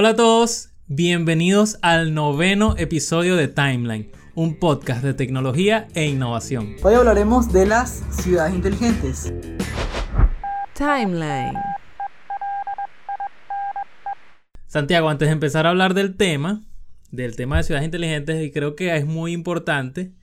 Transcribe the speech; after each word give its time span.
Hola 0.00 0.10
a 0.10 0.14
todos, 0.14 0.68
bienvenidos 0.86 1.76
al 1.82 2.14
noveno 2.14 2.76
episodio 2.78 3.34
de 3.34 3.48
Timeline, 3.48 4.12
un 4.36 4.60
podcast 4.60 5.02
de 5.02 5.12
tecnología 5.12 5.88
e 5.92 6.06
innovación. 6.06 6.76
Hoy 6.84 6.94
hablaremos 6.94 7.52
de 7.52 7.66
las 7.66 8.04
ciudades 8.12 8.54
inteligentes. 8.54 9.32
Timeline. 10.72 11.58
Santiago, 14.68 15.08
antes 15.08 15.26
de 15.26 15.32
empezar 15.32 15.66
a 15.66 15.70
hablar 15.70 15.94
del 15.94 16.16
tema, 16.16 16.62
del 17.10 17.34
tema 17.34 17.56
de 17.56 17.64
ciudades 17.64 17.84
inteligentes, 17.84 18.40
y 18.40 18.52
creo 18.52 18.76
que 18.76 18.96
es 18.96 19.04
muy 19.04 19.32
importante 19.32 20.14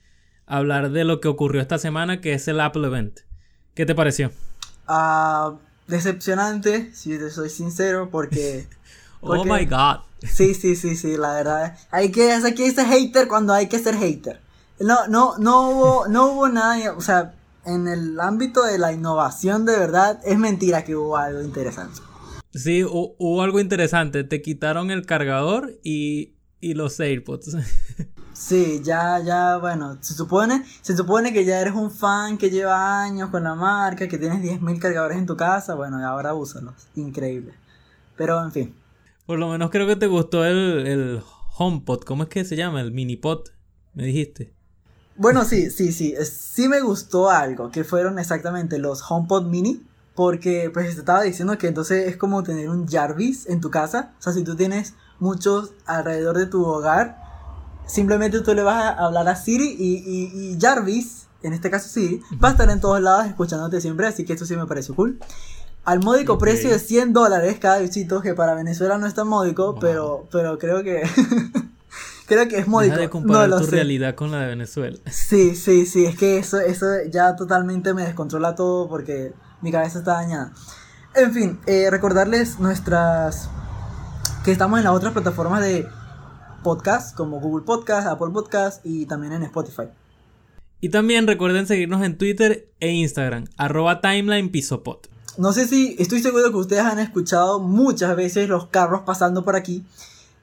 hablar 0.46 0.90
de 0.90 1.04
lo 1.04 1.20
que 1.20 1.28
ocurrió 1.28 1.60
esta 1.60 1.76
semana, 1.76 2.22
que 2.22 2.32
es 2.32 2.48
el 2.48 2.60
Apple 2.60 2.86
Event. 2.86 3.18
¿Qué 3.74 3.84
te 3.84 3.94
pareció? 3.94 4.32
Ah, 4.86 5.56
decepcionante, 5.86 6.94
si 6.94 7.18
te 7.18 7.28
soy 7.28 7.50
sincero, 7.50 8.08
porque... 8.10 8.66
oh 9.26 9.44
my 9.44 9.64
god. 9.64 10.00
Sí, 10.22 10.54
sí, 10.54 10.76
sí, 10.76 10.96
sí, 10.96 11.16
la 11.16 11.34
verdad. 11.34 11.76
Hay 11.90 12.10
que, 12.10 12.32
hay 12.32 12.54
que 12.54 12.70
ser 12.70 12.86
hater 12.86 13.28
cuando 13.28 13.52
hay 13.52 13.68
que 13.68 13.78
ser 13.78 13.96
hater. 13.96 14.40
No, 14.80 15.06
no, 15.08 15.38
no 15.38 15.70
hubo, 15.70 16.08
no 16.08 16.32
hubo 16.32 16.48
nada, 16.48 16.92
o 16.96 17.00
sea, 17.00 17.34
en 17.64 17.88
el 17.88 18.18
ámbito 18.20 18.62
de 18.62 18.78
la 18.78 18.92
innovación 18.92 19.64
de 19.64 19.78
verdad, 19.78 20.20
es 20.24 20.38
mentira 20.38 20.84
que 20.84 20.96
hubo 20.96 21.16
algo 21.16 21.42
interesante. 21.42 22.00
Sí, 22.54 22.84
hubo 22.84 23.42
algo 23.42 23.60
interesante. 23.60 24.24
Te 24.24 24.40
quitaron 24.40 24.90
el 24.90 25.04
cargador 25.04 25.78
y, 25.82 26.34
y 26.60 26.74
los 26.74 26.98
AirPods. 27.00 27.56
Sí, 28.36 28.82
ya, 28.84 29.18
ya, 29.20 29.56
bueno, 29.56 29.96
se 30.02 30.12
supone, 30.12 30.62
se 30.82 30.94
supone 30.94 31.32
que 31.32 31.46
ya 31.46 31.58
eres 31.58 31.72
un 31.72 31.90
fan 31.90 32.36
que 32.36 32.50
lleva 32.50 33.02
años 33.02 33.30
con 33.30 33.42
la 33.44 33.54
marca, 33.54 34.06
que 34.08 34.18
tienes 34.18 34.42
10.000 34.42 34.78
cargadores 34.78 35.16
en 35.16 35.24
tu 35.24 35.38
casa, 35.38 35.74
bueno, 35.74 35.98
y 35.98 36.02
ahora 36.02 36.34
úsalos. 36.34 36.74
Increíble. 36.96 37.54
Pero, 38.14 38.44
en 38.44 38.52
fin. 38.52 38.74
Por 39.26 39.38
lo 39.38 39.48
menos 39.48 39.70
creo 39.70 39.86
que 39.86 39.96
te 39.96 40.06
gustó 40.06 40.44
el, 40.44 40.86
el 40.86 41.22
HomePod, 41.58 42.04
¿cómo 42.04 42.22
es 42.22 42.28
que 42.28 42.44
se 42.44 42.56
llama? 42.56 42.80
El 42.80 42.92
MiniPod, 42.92 43.48
me 43.94 44.04
dijiste. 44.04 44.54
Bueno, 45.16 45.44
sí, 45.44 45.70
sí, 45.70 45.92
sí, 45.92 46.14
sí 46.24 46.68
me 46.68 46.80
gustó 46.80 47.30
algo, 47.30 47.70
que 47.70 47.84
fueron 47.84 48.18
exactamente 48.18 48.78
los 48.78 49.02
HomePod 49.10 49.46
Mini, 49.46 49.82
porque 50.14 50.70
pues 50.72 50.94
te 50.94 51.00
estaba 51.00 51.22
diciendo 51.22 51.56
que 51.56 51.68
entonces 51.68 52.06
es 52.08 52.18
como 52.18 52.42
tener 52.42 52.68
un 52.68 52.86
Jarvis 52.86 53.48
en 53.48 53.60
tu 53.60 53.70
casa, 53.70 54.12
o 54.18 54.22
sea, 54.22 54.34
si 54.34 54.44
tú 54.44 54.56
tienes 54.56 54.94
muchos 55.18 55.72
alrededor 55.86 56.36
de 56.36 56.46
tu 56.46 56.64
hogar, 56.64 57.16
simplemente 57.86 58.42
tú 58.42 58.54
le 58.54 58.62
vas 58.62 58.82
a 58.82 59.06
hablar 59.06 59.26
a 59.28 59.36
Siri 59.36 59.74
y, 59.78 60.58
Jarvis, 60.60 61.28
en 61.42 61.54
este 61.54 61.70
caso 61.70 61.88
Siri, 61.88 62.20
va 62.42 62.48
a 62.48 62.50
estar 62.52 62.68
en 62.68 62.80
todos 62.80 63.00
lados 63.00 63.26
escuchándote 63.26 63.80
siempre, 63.80 64.06
así 64.06 64.24
que 64.24 64.34
esto 64.34 64.44
sí 64.44 64.54
me 64.54 64.66
parece 64.66 64.92
cool. 64.92 65.18
Al 65.86 66.00
módico 66.00 66.36
precio 66.36 66.70
de 66.70 66.80
100 66.80 67.12
dólares 67.12 67.58
cada 67.60 67.78
bichito, 67.78 68.20
que 68.20 68.34
para 68.34 68.54
Venezuela 68.54 68.98
no 68.98 69.06
es 69.06 69.14
tan 69.14 69.28
módico, 69.28 69.76
pero, 69.80 70.26
pero 70.32 70.58
creo 70.58 70.82
que... 70.82 71.08
creo 72.26 72.48
que 72.48 72.58
es 72.58 72.66
módico. 72.66 72.94
Deja 72.94 73.02
de 73.02 73.08
comparar 73.10 73.50
tu 73.50 73.66
realidad 73.66 74.16
con 74.16 74.32
la 74.32 74.40
de 74.40 74.48
Venezuela. 74.48 74.98
Sí, 75.12 75.54
sí, 75.54 75.86
sí, 75.86 76.04
es 76.04 76.16
que 76.16 76.38
eso, 76.38 76.58
eso 76.58 76.86
ya 77.08 77.36
totalmente 77.36 77.94
me 77.94 78.02
descontrola 78.02 78.56
todo 78.56 78.88
porque 78.88 79.32
mi 79.62 79.70
cabeza 79.70 80.00
está 80.00 80.14
dañada. 80.14 80.52
En 81.14 81.32
fin, 81.32 81.60
eh, 81.66 81.88
recordarles 81.88 82.58
nuestras... 82.58 83.48
que 84.44 84.50
estamos 84.50 84.80
en 84.80 84.86
las 84.86 84.92
otras 84.92 85.12
plataformas 85.12 85.62
de 85.62 85.86
podcast 86.64 87.16
como 87.16 87.38
Google 87.38 87.64
Podcast, 87.64 88.08
Apple 88.08 88.30
Podcast 88.32 88.84
y 88.84 89.06
también 89.06 89.34
en 89.34 89.44
Spotify. 89.44 89.84
Y 90.80 90.88
también 90.88 91.28
recuerden 91.28 91.68
seguirnos 91.68 92.02
en 92.02 92.18
Twitter 92.18 92.72
e 92.80 92.90
Instagram, 92.90 93.44
arroba 93.56 94.00
timelinepisopod. 94.00 95.14
No 95.38 95.52
sé 95.52 95.68
si 95.68 95.96
estoy 95.98 96.22
seguro 96.22 96.50
que 96.50 96.56
ustedes 96.56 96.82
han 96.82 96.98
escuchado 96.98 97.60
muchas 97.60 98.16
veces 98.16 98.48
los 98.48 98.68
carros 98.68 99.02
pasando 99.02 99.44
por 99.44 99.54
aquí. 99.54 99.84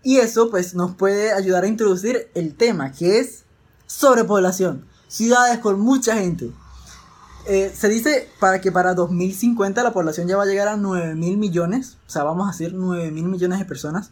Y 0.04 0.18
eso 0.18 0.50
pues 0.52 0.76
nos 0.76 0.96
puede 0.96 1.32
ayudar 1.32 1.64
a 1.64 1.68
introducir 1.68 2.30
el 2.36 2.54
tema 2.54 2.92
que 2.92 3.20
es 3.20 3.44
sobrepoblación. 3.88 4.86
Ciudades 5.08 5.60
con 5.60 5.80
mucha 5.80 6.16
gente. 6.18 6.52
Eh, 7.48 7.74
se 7.76 7.90
dice 7.90 8.30
para 8.40 8.62
que 8.62 8.72
para 8.72 8.94
2050 8.94 9.82
la 9.84 9.94
población 9.94 10.28
ya 10.28 10.38
va 10.38 10.44
a 10.44 10.46
llegar 10.46 10.68
a 10.68 10.78
9 10.78 11.16
mil 11.16 11.38
millones. 11.38 11.98
O 12.08 12.10
sea, 12.10 12.24
vamos 12.24 12.48
a 12.48 12.52
decir 12.52 12.74
9 12.76 13.12
mil 13.12 13.26
millones 13.26 13.60
de 13.60 13.66
personas. 13.66 14.12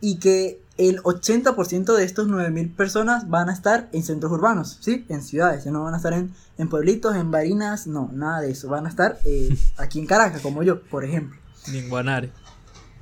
Y 0.00 0.18
que 0.18 0.60
el 0.78 1.02
80% 1.02 1.96
de 1.96 2.04
estos 2.04 2.28
9.000 2.28 2.74
personas 2.74 3.28
van 3.28 3.50
a 3.50 3.52
estar 3.52 3.88
en 3.92 4.04
centros 4.04 4.30
urbanos, 4.30 4.78
¿sí? 4.80 5.04
En 5.08 5.22
ciudades, 5.22 5.64
ya 5.64 5.72
no 5.72 5.82
van 5.82 5.94
a 5.94 5.96
estar 5.96 6.12
en, 6.12 6.32
en 6.56 6.68
pueblitos, 6.68 7.16
en 7.16 7.32
barinas, 7.32 7.88
no, 7.88 8.10
nada 8.12 8.40
de 8.40 8.52
eso. 8.52 8.68
Van 8.68 8.86
a 8.86 8.88
estar 8.88 9.18
eh, 9.24 9.58
aquí 9.76 9.98
en 9.98 10.06
Caracas, 10.06 10.40
como 10.40 10.62
yo, 10.62 10.80
por 10.82 11.04
ejemplo. 11.04 11.36
Ni 11.72 11.78
en 11.78 11.88
Guanare. 11.88 12.30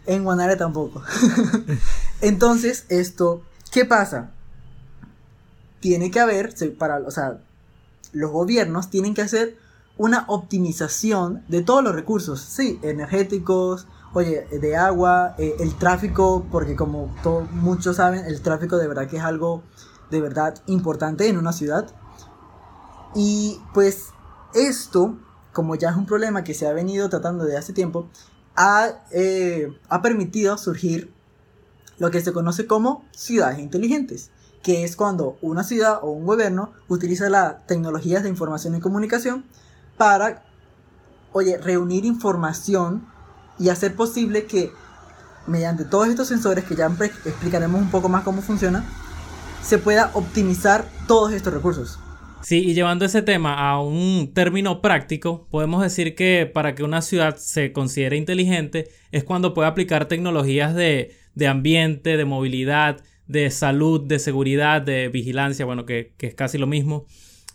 En 0.07 0.25
Guanare 0.25 0.57
tampoco. 0.57 1.03
Entonces, 2.23 2.87
esto, 2.89 3.43
¿qué 3.71 3.85
pasa? 3.85 4.31
Tiene 5.81 6.11
que 6.11 6.19
haber, 6.19 6.55
para, 6.79 6.99
o 7.01 7.11
sea, 7.11 7.39
los 8.13 8.31
gobiernos 8.31 8.89
tienen 8.89 9.13
que 9.13 9.21
hacer 9.21 9.59
una 9.99 10.25
optimización 10.29 11.43
de 11.49 11.63
todos 11.63 11.85
los 11.85 11.95
recursos, 11.95 12.41
sí, 12.41 12.79
energéticos, 12.83 13.87
oye, 14.13 14.47
de 14.47 14.77
agua, 14.77 15.35
eh, 15.39 15.57
el 15.59 15.75
tráfico, 15.77 16.47
porque 16.51 16.77
como 16.77 17.15
muchos 17.53 17.97
saben, 17.97 18.25
el 18.25 18.41
tráfico 18.41 18.77
de 18.77 18.89
verdad 18.89 19.09
que 19.09 19.17
es 19.17 19.23
algo 19.23 19.63
de 20.11 20.21
verdad 20.21 20.55
importante 20.67 21.29
en 21.29 21.37
una 21.37 21.53
ciudad. 21.53 21.89
Y 23.15 23.61
pues 23.75 24.09
esto, 24.55 25.19
como 25.53 25.75
ya 25.75 25.91
es 25.91 25.97
un 25.97 26.07
problema 26.07 26.45
que 26.45 26.55
se 26.55 26.67
ha 26.67 26.73
venido 26.73 27.09
tratando 27.09 27.45
de 27.45 27.57
hace 27.57 27.73
tiempo, 27.73 28.09
ha, 28.57 28.89
eh, 29.11 29.69
ha 29.89 30.03
permitido 30.03 30.57
surgir 30.59 31.13
lo 31.99 32.11
que 32.11 32.21
se 32.21 32.33
conoce 32.33 32.67
como 32.67 33.05
ciudades 33.13 33.59
inteligentes, 33.59 34.31
que 34.63 34.85
es 34.85 34.97
cuando 34.97 35.39
una 35.41 35.63
ciudad 35.63 36.01
o 36.03 36.11
un 36.11 36.27
gobierno 36.27 36.73
utiliza 36.89 37.31
las 37.31 37.67
tecnologías 37.67 38.23
de 38.23 38.29
información 38.29 38.75
y 38.75 38.81
comunicación 38.81 39.45
para, 39.97 40.45
oye, 41.33 41.59
reunir 41.59 42.05
información 42.05 43.07
y 43.59 43.69
hacer 43.69 43.95
posible 43.95 44.45
que 44.45 44.71
mediante 45.47 45.85
todos 45.85 46.09
estos 46.09 46.29
sensores 46.29 46.65
que 46.65 46.75
ya 46.75 46.87
explicaremos 46.87 47.81
un 47.81 47.91
poco 47.91 48.09
más 48.09 48.25
cómo 48.25 48.43
funciona, 48.43 48.85
se 49.63 49.79
pueda 49.79 50.11
optimizar 50.15 50.89
todos 51.07 51.33
estos 51.33 51.53
recursos. 51.53 51.99
Sí, 52.43 52.59
y 52.59 52.75
llevando 52.75 53.05
ese 53.05 53.23
tema 53.23 53.55
a 53.69 53.81
un 53.81 54.31
término 54.33 54.81
práctico, 54.81 55.49
podemos 55.51 55.83
decir 55.83 56.15
que 56.15 56.47
para 56.47 56.77
que 56.77 56.85
una 56.85 57.03
ciudad 57.03 57.37
se 57.37 57.73
considere 57.73 58.17
inteligente 58.17 58.89
es 59.11 59.25
cuando 59.25 59.53
puede 59.53 59.69
aplicar 59.69 60.07
tecnologías 60.07 60.73
de, 60.75 61.11
ambiente, 61.49 62.17
de 62.17 62.25
movilidad, 62.25 63.03
de 63.27 63.51
salud, 63.51 64.01
de 64.01 64.21
seguridad, 64.21 64.81
de 64.81 65.09
vigilancia, 65.09 65.65
bueno, 65.65 65.87
que, 65.87 66.13
es 66.21 66.35
casi 66.35 66.57
lo 66.57 66.69
mismo, 66.69 67.07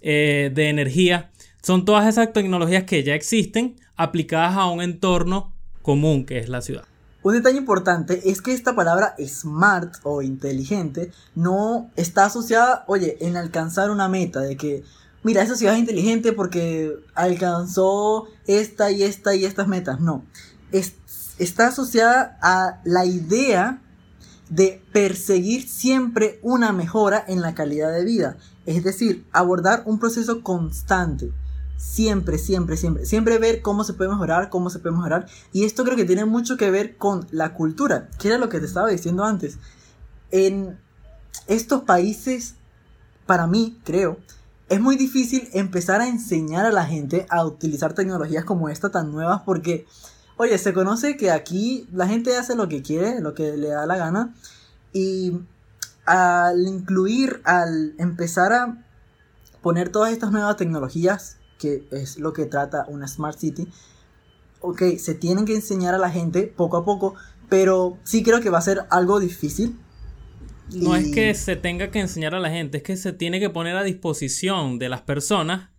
eh, 0.02 0.52
de 0.54 0.68
energía. 0.68 1.32
Son 1.62 1.86
todas 1.86 2.06
esas 2.10 2.34
tecnologías 2.34 2.84
que 2.84 3.02
ya 3.04 3.16
existen 3.16 3.78
aplicadas 3.96 4.58
a 4.58 4.66
un 4.66 4.82
entorno 4.82 5.51
común 5.82 6.26
que 6.26 6.40
es 6.40 6.50
la 6.50 6.62
ciudad. 6.62 6.84
Un 7.24 7.34
detalle 7.34 7.58
importante 7.58 8.32
es 8.32 8.42
que 8.42 8.52
esta 8.54 8.76
palabra 8.76 9.16
smart 9.24 9.96
o 10.04 10.24
inteligente 10.24 11.12
no 11.36 11.92
está 11.96 12.26
asociada, 12.26 12.84
oye, 12.88 13.18
en 13.22 13.38
alcanzar 13.38 13.92
una 13.92 14.10
meta 14.10 14.40
de 14.40 14.58
que, 14.58 14.84
mira, 15.22 15.44
esa 15.44 15.56
ciudad 15.56 15.76
es 15.76 15.80
inteligente 15.80 16.34
porque 16.34 16.96
alcanzó 17.14 18.26
esta 18.48 18.90
y 18.90 19.04
esta 19.04 19.36
y 19.36 19.46
estas 19.46 19.68
metas. 19.68 20.00
No, 20.00 20.26
está 21.38 21.68
asociada 21.68 22.40
a 22.42 22.82
la 22.86 23.06
idea 23.06 23.82
de 24.50 24.82
perseguir 24.92 25.70
siempre 25.70 26.40
una 26.42 26.74
mejora 26.74 27.24
en 27.28 27.42
la 27.42 27.54
calidad 27.54 27.94
de 27.94 28.04
vida. 28.04 28.38
Es 28.66 28.84
decir, 28.84 29.26
abordar 29.32 29.84
un 29.86 30.00
proceso 30.00 30.42
constante 30.42 31.32
Siempre, 31.82 32.38
siempre, 32.38 32.78
siempre. 32.78 33.06
Siempre 33.08 33.40
ver 33.40 33.64
cómo 33.64 33.84
se 33.84 33.94
puede 33.94 34.12
mejorar, 34.12 34.50
cómo 34.50 34.70
se 34.70 34.78
puede 34.78 34.96
mejorar. 34.96 35.26
Y 35.52 35.66
esto 35.66 35.84
creo 35.84 35.98
que 35.98 36.06
tiene 36.06 36.26
mucho 36.26 36.56
que 36.56 36.70
ver 36.70 36.96
con 36.96 37.26
la 37.32 37.56
cultura, 37.56 38.08
que 38.20 38.28
era 38.28 38.38
lo 38.38 38.50
que 38.50 38.60
te 38.60 38.68
estaba 38.68 38.88
diciendo 38.88 39.26
antes. 39.26 39.58
En 40.30 40.78
estos 41.48 41.82
países, 41.82 42.54
para 43.26 43.48
mí, 43.48 43.80
creo, 43.84 44.20
es 44.70 44.80
muy 44.80 44.96
difícil 44.96 45.50
empezar 45.54 46.02
a 46.02 46.08
enseñar 46.08 46.66
a 46.68 46.72
la 46.72 46.86
gente 46.86 47.26
a 47.30 47.44
utilizar 47.44 47.94
tecnologías 47.94 48.46
como 48.46 48.70
esta 48.70 48.92
tan 48.92 49.12
nuevas 49.12 49.42
porque, 49.44 49.88
oye, 50.38 50.58
se 50.60 50.74
conoce 50.74 51.18
que 51.18 51.32
aquí 51.32 51.90
la 51.92 52.08
gente 52.08 52.38
hace 52.38 52.56
lo 52.56 52.70
que 52.70 52.84
quiere, 52.84 53.22
lo 53.22 53.34
que 53.34 53.58
le 53.58 53.70
da 53.70 53.88
la 53.88 53.98
gana. 53.98 54.36
Y 54.94 55.40
al 56.06 56.68
incluir, 56.68 57.42
al 57.44 57.96
empezar 57.98 58.54
a 58.54 58.86
poner 59.64 59.90
todas 59.90 60.14
estas 60.14 60.32
nuevas 60.32 60.58
tecnologías 60.58 61.38
que 61.62 61.86
es 61.92 62.18
lo 62.18 62.34
que 62.34 62.46
trata 62.46 62.86
una 62.88 63.08
Smart 63.08 63.38
City, 63.38 63.68
ok, 64.60 64.98
se 64.98 65.14
tienen 65.14 65.46
que 65.46 65.56
enseñar 65.56 65.94
a 65.94 65.98
la 65.98 66.10
gente 66.10 66.44
poco 66.44 66.78
a 66.78 66.86
poco, 66.86 67.16
pero 67.50 67.98
sí 68.04 68.24
creo 68.24 68.42
que 68.42 68.50
va 68.50 68.58
a 68.58 68.62
ser 68.62 68.86
algo 68.90 69.20
difícil. 69.20 69.78
No 70.74 70.96
es 70.96 71.12
que 71.12 71.34
se 71.36 71.56
tenga 71.56 71.92
que 71.92 72.00
enseñar 72.00 72.34
a 72.34 72.40
la 72.40 72.50
gente, 72.50 72.78
es 72.78 72.84
que 72.84 72.96
se 72.96 73.12
tiene 73.14 73.40
que 73.40 73.50
poner 73.50 73.76
a 73.76 73.84
disposición 73.84 74.80
de 74.80 74.90
las 74.90 75.02
personas 75.02 75.70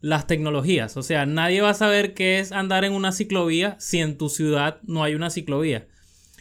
las 0.00 0.26
tecnologías. 0.26 0.96
O 0.96 1.02
sea, 1.02 1.26
nadie 1.26 1.60
va 1.60 1.70
a 1.70 1.74
saber 1.74 2.14
qué 2.14 2.40
es 2.40 2.52
andar 2.52 2.84
en 2.84 2.92
una 2.92 3.12
ciclovía 3.12 3.76
si 3.78 3.98
en 3.98 4.16
tu 4.16 4.28
ciudad 4.28 4.78
no 4.82 5.04
hay 5.04 5.14
una 5.14 5.30
ciclovía. 5.30 5.86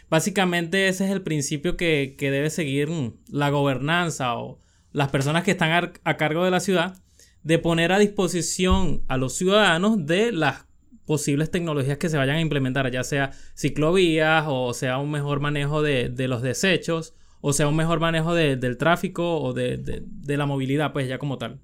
Básicamente 0.09 0.87
ese 0.87 1.05
es 1.05 1.11
el 1.11 1.21
principio 1.21 1.77
que, 1.77 2.15
debe 2.19 2.49
seguir 2.49 2.89
la 3.27 3.49
gobernanza 3.49 4.35
o 4.37 4.59
las 4.91 5.09
personas 5.09 5.43
que 5.43 5.51
están 5.51 5.91
a, 6.03 6.17
cargo 6.17 6.43
de 6.43 6.51
la 6.51 6.59
ciudad, 6.59 6.97
de 7.43 7.59
poner 7.59 7.91
a 7.91 7.99
disposición 7.99 9.03
a 9.07 9.17
los 9.17 9.33
ciudadanos 9.33 10.05
de 10.05 10.31
las 10.31 10.65
posibles 11.05 11.49
tecnologías 11.49 11.97
que 11.97 12.09
se 12.09 12.17
vayan 12.17 12.35
a 12.35 12.41
implementar, 12.41 12.91
ya 12.91 13.03
sea 13.03 13.31
ciclovías 13.55 14.45
o 14.47 14.73
sea 14.73 14.99
un 14.99 15.09
mejor 15.09 15.39
manejo 15.39 15.81
de, 15.81 16.13
los 16.27 16.41
desechos 16.41 17.15
o 17.41 17.53
sea 17.53 17.67
un 17.67 17.75
mejor 17.75 17.99
manejo 17.99 18.35
del 18.35 18.77
tráfico 18.77 19.41
o 19.41 19.53
de, 19.53 20.03
la 20.27 20.45
movilidad, 20.45 20.93
pues 20.93 21.07
ya 21.07 21.17
como 21.17 21.37
tal. 21.37 21.61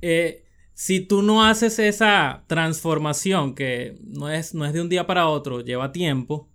Eh, 0.00 0.44
si 0.74 1.00
tú 1.00 1.22
no 1.22 1.44
haces 1.44 1.80
esa 1.80 2.44
transformación 2.46 3.56
que 3.56 3.98
no 4.04 4.30
es, 4.30 4.54
no 4.54 4.64
es 4.64 4.72
de 4.72 4.82
un 4.82 4.88
día 4.88 5.06
para 5.08 5.26
otro, 5.26 5.60
lleva 5.60 5.90
tiempo, 5.90 6.48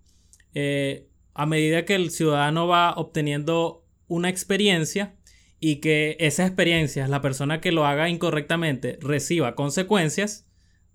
eh, 0.54 1.10
a 1.34 1.46
medida 1.46 1.84
que 1.84 1.96
el 1.96 2.12
ciudadano 2.12 2.68
va 2.68 2.94
obteniendo 2.94 3.84
una 4.08 4.30
experiencia 4.30 5.16
y 5.66 5.78
que 5.78 6.18
esa 6.20 6.46
experiencia, 6.46 7.08
la 7.08 7.22
persona 7.22 7.62
que 7.62 7.72
lo 7.72 7.86
haga 7.86 8.10
incorrectamente, 8.10 9.00
reciba 9.00 9.56
consecuencias, 9.56 10.44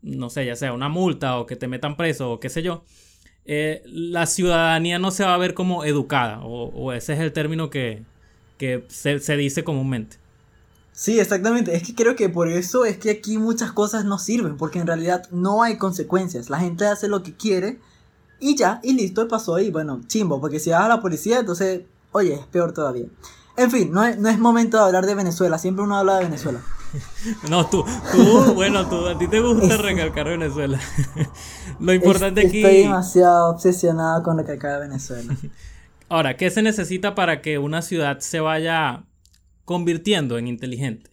no 0.03 0.29
sé, 0.29 0.44
ya 0.44 0.56
sea 0.56 0.75
una 0.75 0.91
multa 0.91 1.38
o 1.38 1.47
que 1.47 1.56
te 1.56 1.69
metan 1.69 1.97
preso 1.97 2.31
o 2.31 2.38
qué 2.38 2.50
sé 2.50 2.62
yo, 2.62 2.85
eh, 3.47 3.82
la 3.87 4.26
ciudadanía 4.26 4.99
no 4.99 5.11
se 5.11 5.25
va 5.25 5.32
a 5.32 5.38
ver 5.38 5.55
como 5.55 5.87
educada, 5.87 6.41
o, 6.44 6.93
ese 6.93 7.15
es 7.15 7.20
el 7.20 7.32
término 7.32 7.70
que, 7.70 8.05
se, 8.88 9.20
se, 9.20 9.37
dice 9.38 9.65
comúnmente. 9.65 10.19
Sí, 10.93 11.19
exactamente. 11.19 11.75
Es 11.75 11.82
que 11.82 11.94
creo 11.94 12.15
que 12.15 12.29
por 12.29 12.49
eso 12.49 12.85
es 12.85 12.99
que 12.99 13.09
aquí 13.09 13.38
muchas 13.38 13.73
cosas 13.73 14.05
no 14.05 14.19
sirven, 14.19 14.59
porque 14.59 14.81
en 14.81 14.87
realidad 14.87 15.31
no 15.31 15.62
hay 15.62 15.79
consecuencias. 15.79 16.50
La 16.50 16.59
gente 16.59 16.85
hace 16.85 17.09
lo 17.09 17.23
que 17.23 17.32
quiere 17.32 17.79
y 18.38 18.55
ya, 18.55 18.81
y 18.82 18.93
listo, 18.93 19.26
pasó 19.29 19.55
ahí. 19.55 19.70
Bueno, 19.70 20.03
chimbo, 20.06 20.43
porque 20.43 20.61
si 20.61 20.69
vas 20.69 20.82
a 20.82 20.88
la 20.88 21.00
policía, 21.00 21.38
entonces, 21.38 21.85
oye, 22.12 22.35
es 22.35 22.47
peor 22.49 22.75
todavía. 22.75 23.06
En 23.58 23.70
fin, 23.72 23.90
no 23.90 24.05
es, 24.05 24.16
no 24.19 24.28
es 24.28 24.38
momento 24.38 24.76
de 24.76 24.84
hablar 24.84 25.05
de 25.05 25.16
Venezuela, 25.16 25.58
siempre 25.58 25.84
uno 25.84 25.96
habla 25.96 26.19
de 26.19 26.25
Venezuela. 26.25 26.60
No, 27.50 27.66
tú, 27.66 27.84
tú, 28.12 28.55
bueno, 28.55 28.88
tú, 28.88 29.06
a 29.06 29.19
ti 29.19 29.28
te 29.28 29.40
gusta 29.40 29.76
recalcar 29.76 30.26
Venezuela. 30.26 30.81
Lo 31.81 31.93
importante 31.93 32.46
aquí. 32.46 32.62
Estoy 32.62 32.82
demasiado 32.84 33.50
obsesionado 33.50 34.22
con 34.22 34.38
recalcar 34.38 34.81
Venezuela. 34.81 35.37
Ahora, 36.08 36.38
¿qué 36.38 36.50
se 36.50 36.62
necesita 36.62 37.14
para 37.14 37.43
que 37.43 37.58
una 37.58 37.82
ciudad 37.82 38.20
se 38.20 38.40
vaya 38.40 39.05
convirtiendo 39.66 40.38
en 40.38 40.46
inteligente? 40.49 41.10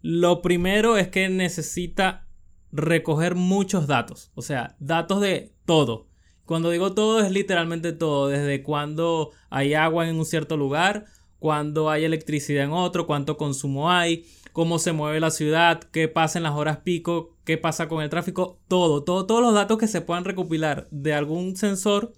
Lo 0.00 0.40
primero 0.40 0.96
es 0.96 1.08
que 1.08 1.28
necesita 1.28 2.26
recoger 2.72 3.34
muchos 3.34 3.86
datos, 3.86 4.30
o 4.34 4.40
sea, 4.40 4.76
datos 4.78 5.20
de 5.20 5.52
todo. 5.66 6.06
Cuando 6.46 6.70
digo 6.70 6.94
todo 6.94 7.20
es 7.20 7.30
literalmente 7.30 7.92
todo, 7.92 8.28
desde 8.28 8.62
cuando 8.62 9.30
hay 9.50 9.74
agua 9.74 10.08
en 10.08 10.16
un 10.16 10.24
cierto 10.24 10.56
lugar, 10.56 11.04
cuando 11.40 11.90
hay 11.90 12.04
electricidad 12.04 12.64
en 12.64 12.70
otro, 12.70 13.06
cuánto 13.06 13.36
consumo 13.36 13.90
hay, 13.90 14.26
cómo 14.52 14.78
se 14.78 14.92
mueve 14.92 15.18
la 15.18 15.30
ciudad, 15.30 15.80
qué 15.82 16.06
pasa 16.06 16.38
en 16.38 16.44
las 16.44 16.52
horas 16.52 16.78
pico, 16.78 17.36
qué 17.44 17.58
pasa 17.58 17.88
con 17.88 18.02
el 18.02 18.10
tráfico, 18.10 18.60
todo, 18.68 19.02
todo, 19.02 19.26
todos 19.26 19.42
los 19.42 19.54
datos 19.54 19.78
que 19.78 19.88
se 19.88 20.02
puedan 20.02 20.24
recopilar 20.24 20.86
de 20.90 21.14
algún 21.14 21.56
sensor 21.56 22.12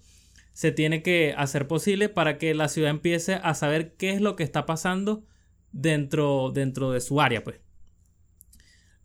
se 0.51 0.71
tiene 0.71 1.01
que 1.01 1.33
hacer 1.37 1.67
posible 1.67 2.09
para 2.09 2.37
que 2.37 2.53
la 2.53 2.67
ciudad 2.67 2.91
empiece 2.91 3.35
a 3.35 3.55
saber 3.55 3.95
qué 3.95 4.11
es 4.11 4.21
lo 4.21 4.35
que 4.35 4.43
está 4.43 4.65
pasando 4.65 5.23
dentro, 5.71 6.51
dentro 6.53 6.91
de 6.91 7.01
su 7.01 7.21
área, 7.21 7.43
pues. 7.43 7.59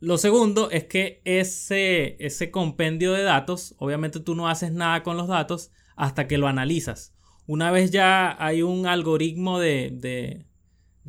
Lo 0.01 0.19
segundo 0.19 0.71
es 0.71 0.85
que 0.85 1.23
ese, 1.25 2.17
ese 2.25 2.51
compendio 2.51 3.13
de 3.13 3.23
datos, 3.23 3.75
obviamente 3.79 4.21
tú 4.21 4.35
no 4.35 4.49
haces 4.49 4.73
nada 4.73 5.03
con 5.03 5.17
los 5.17 5.27
datos 5.27 5.73
hasta 5.97 6.29
que 6.29 6.39
lo 6.39 6.47
analizas. 6.47 7.15
Una 7.49 7.71
vez 7.71 7.91
ya 7.91 8.37
hay 8.45 8.61
un 8.61 8.85
algoritmo 8.85 9.59
de, 9.59 9.91
de, 9.91 10.45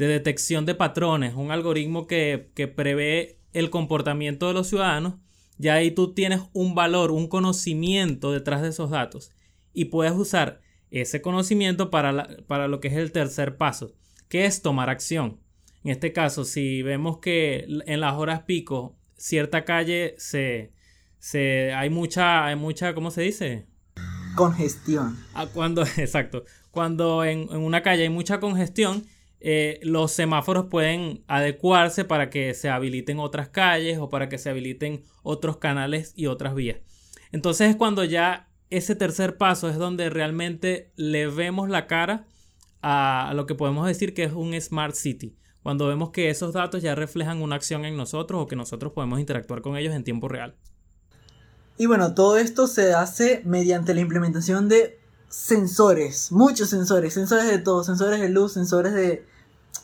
detección 0.07 0.65
de 0.65 0.73
patrones, 0.73 1.33
un 1.35 1.51
algoritmo 1.51 2.07
que, 2.07 2.49
que 2.55 2.69
prevé 2.69 3.39
el 3.51 3.69
comportamiento 3.69 4.47
de 4.47 4.53
los 4.53 4.69
ciudadanos, 4.69 5.15
ya 5.57 5.73
ahí 5.73 5.91
tú 5.91 6.13
tienes 6.13 6.43
un 6.53 6.75
valor, 6.75 7.11
un 7.11 7.27
conocimiento 7.27 8.31
detrás 8.31 8.61
de 8.61 8.69
esos 8.69 8.89
datos 8.89 9.33
y 9.73 9.85
puedes 9.85 10.13
usar 10.13 10.61
ese 10.91 11.21
conocimiento 11.21 11.91
para, 11.91 12.37
para 12.47 12.69
lo 12.69 12.79
que 12.79 12.87
es 12.87 12.93
el 12.93 13.11
tercer 13.11 13.57
paso, 13.57 13.93
que 14.29 14.45
es 14.45 14.61
tomar 14.61 14.89
acción. 14.89 15.41
En 15.83 15.91
este 15.91 16.13
caso, 16.13 16.45
si 16.45 16.83
vemos 16.83 17.17
que 17.17 17.67
en 17.85 17.99
las 17.99 18.13
horas 18.13 18.43
pico 18.43 18.95
cierta 19.17 19.65
calle 19.65 20.15
se, 20.17 20.71
se 21.17 21.73
hay 21.73 21.89
mucha, 21.89 22.45
hay 22.45 22.55
mucha, 22.55 22.93
¿cómo 22.93 23.11
se 23.11 23.23
dice? 23.23 23.68
Congestión. 24.35 25.17
Ah, 25.33 25.47
cuando, 25.53 25.83
exacto. 25.97 26.43
Cuando 26.71 27.23
en, 27.23 27.49
una 27.55 27.81
calle 27.81 28.03
hay 28.03 28.09
mucha 28.09 28.39
congestión, 28.39 29.05
eh, 29.39 29.79
los 29.83 30.11
semáforos 30.11 30.65
pueden 30.65 31.23
adecuarse 31.27 32.05
para 32.05 32.29
que 32.29 32.53
se 32.53 32.69
habiliten 32.69 33.19
otras 33.19 33.49
calles 33.49 33.97
o 33.97 34.09
para 34.09 34.29
que 34.29 34.37
se 34.37 34.49
habiliten 34.49 35.03
otros 35.23 35.57
canales 35.57 36.13
y 36.15 36.27
otras 36.27 36.55
vías. 36.55 36.77
Entonces 37.31 37.69
es 37.69 37.75
cuando 37.75 38.03
ya 38.03 38.49
ese 38.69 38.95
tercer 38.95 39.37
paso 39.37 39.69
es 39.69 39.77
donde 39.77 40.09
realmente 40.09 40.91
le 40.95 41.27
vemos 41.27 41.69
la 41.69 41.87
cara 41.87 42.25
a 42.81 43.33
lo 43.35 43.45
que 43.45 43.55
podemos 43.55 43.87
decir 43.87 44.13
que 44.13 44.23
es 44.23 44.31
un 44.31 44.59
smart 44.59 44.95
city 44.95 45.35
cuando 45.61 45.87
vemos 45.87 46.11
que 46.11 46.29
esos 46.29 46.53
datos 46.53 46.81
ya 46.81 46.95
reflejan 46.95 47.41
una 47.41 47.55
acción 47.55 47.85
en 47.85 47.97
nosotros 47.97 48.41
o 48.41 48.47
que 48.47 48.55
nosotros 48.55 48.93
podemos 48.93 49.19
interactuar 49.19 49.61
con 49.61 49.77
ellos 49.77 49.93
en 49.93 50.03
tiempo 50.03 50.27
real. 50.27 50.55
Y 51.79 51.85
bueno, 51.85 52.13
todo 52.13 52.37
esto 52.37 52.67
se 52.67 52.93
hace 52.93 53.41
mediante 53.45 53.93
la 53.93 54.01
implementación 54.01 54.67
de 54.67 54.99
sensores, 55.29 56.29
muchos 56.29 56.69
sensores, 56.69 57.13
sensores 57.13 57.47
de 57.47 57.57
todo, 57.57 57.85
sensores 57.85 58.19
de 58.19 58.27
luz, 58.27 58.51
sensores 58.51 58.93
de 58.93 59.25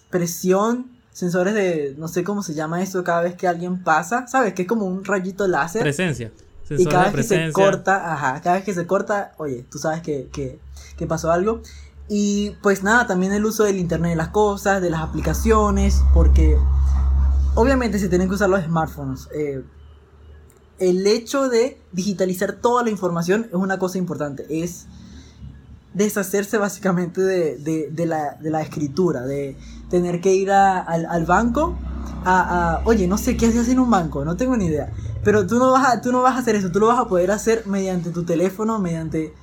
presión, 0.10 0.92
sensores 1.14 1.54
de, 1.54 1.96
no 1.98 2.10
sé 2.10 2.26
cómo 2.26 2.44
se 2.44 2.54
llama 2.54 2.84
eso 2.84 3.02
cada 3.06 3.22
vez 3.22 3.36
que 3.36 3.48
alguien 3.48 3.82
pasa, 3.82 4.28
¿sabes? 4.28 4.54
Que 4.54 4.64
es 4.64 4.68
como 4.68 4.86
un 4.86 5.06
rayito 5.06 5.48
láser. 5.48 5.84
Presencia. 5.84 6.34
y 6.70 6.86
cada 6.86 7.12
vez 7.12 7.30
que 7.30 7.48
se 7.48 7.52
corta, 7.54 8.12
ajá, 8.12 8.42
cada 8.42 8.58
vez 8.58 8.66
que 8.66 8.74
se 8.74 8.86
corta, 8.86 9.32
oye, 9.38 9.66
tú 9.72 9.78
sabes 9.78 10.02
que, 10.02 10.28
que, 10.34 10.60
que 10.98 11.08
pasó 11.08 11.32
algo. 11.32 11.62
Y 12.10 12.58
pues 12.62 12.84
nada, 12.84 13.08
también 13.08 13.32
el 13.32 13.46
uso 13.46 13.64
del 13.64 13.78
Internet 13.78 14.10
de 14.10 14.18
las 14.18 14.30
Cosas, 14.30 14.82
de 14.82 14.90
las 14.90 15.00
aplicaciones, 15.00 16.04
porque 16.14 16.58
obviamente 17.54 18.00
se 18.00 18.10
tienen 18.10 18.28
que 18.28 18.36
usar 18.36 18.50
los 18.50 18.62
smartphones. 18.62 19.30
Eh, 19.34 19.64
el 20.80 21.08
hecho 21.08 21.50
de 21.50 21.78
digitalizar 21.92 22.54
toda 22.54 22.84
la 22.84 22.90
información 22.90 23.48
es 23.50 23.56
una 23.56 23.80
cosa 23.80 23.98
importante. 23.98 24.46
Es 24.50 24.88
deshacerse 25.94 26.58
básicamente 26.58 27.22
de, 27.22 28.06
la, 28.06 28.62
escritura, 28.62 29.22
de 29.22 29.56
tener 29.90 30.20
que 30.20 30.34
ir 30.34 30.52
al, 30.52 31.26
banco 31.26 31.78
a, 32.26 32.82
oye, 32.86 33.08
no 33.08 33.18
sé 33.18 33.38
qué 33.38 33.48
haces 33.48 33.70
en 33.70 33.80
un 33.80 33.90
banco, 33.90 34.26
no 34.26 34.36
tengo 34.36 34.58
ni 34.58 34.66
idea. 34.66 34.92
Pero 35.24 35.48
tú 35.48 35.58
no, 35.58 35.72
vas 35.72 35.88
a, 35.88 36.02
tú 36.02 36.12
no 36.12 36.22
vas 36.22 36.36
a 36.36 36.40
hacer 36.40 36.56
eso, 36.56 36.72
tú 36.72 36.80
lo 36.80 36.88
vas 36.88 37.00
a 37.00 37.08
poder 37.08 37.32
hacer 37.32 37.66
mediante 37.66 38.12
tu 38.12 38.24
teléfono, 38.24 38.80
mediante... 38.80 39.34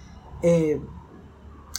Eh, 0.43 0.81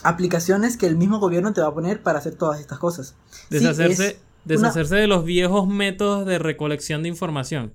aplicaciones 0.03 0.77
que 0.77 0.85
el 0.85 0.97
mismo 0.97 1.19
gobierno 1.19 1.53
te 1.53 1.61
va 1.61 1.67
a 1.67 1.73
poner 1.73 2.03
para 2.03 2.19
hacer 2.19 2.35
todas 2.35 2.59
estas 2.59 2.77
cosas. 2.77 3.15
Deshacerse, 3.49 4.19
deshacerse 4.45 4.95
de 4.95 5.07
los 5.07 5.23
viejos 5.25 5.67
métodos 5.67 6.25
de 6.25 6.39
recolección 6.39 7.03
de 7.03 7.09
información. 7.09 7.73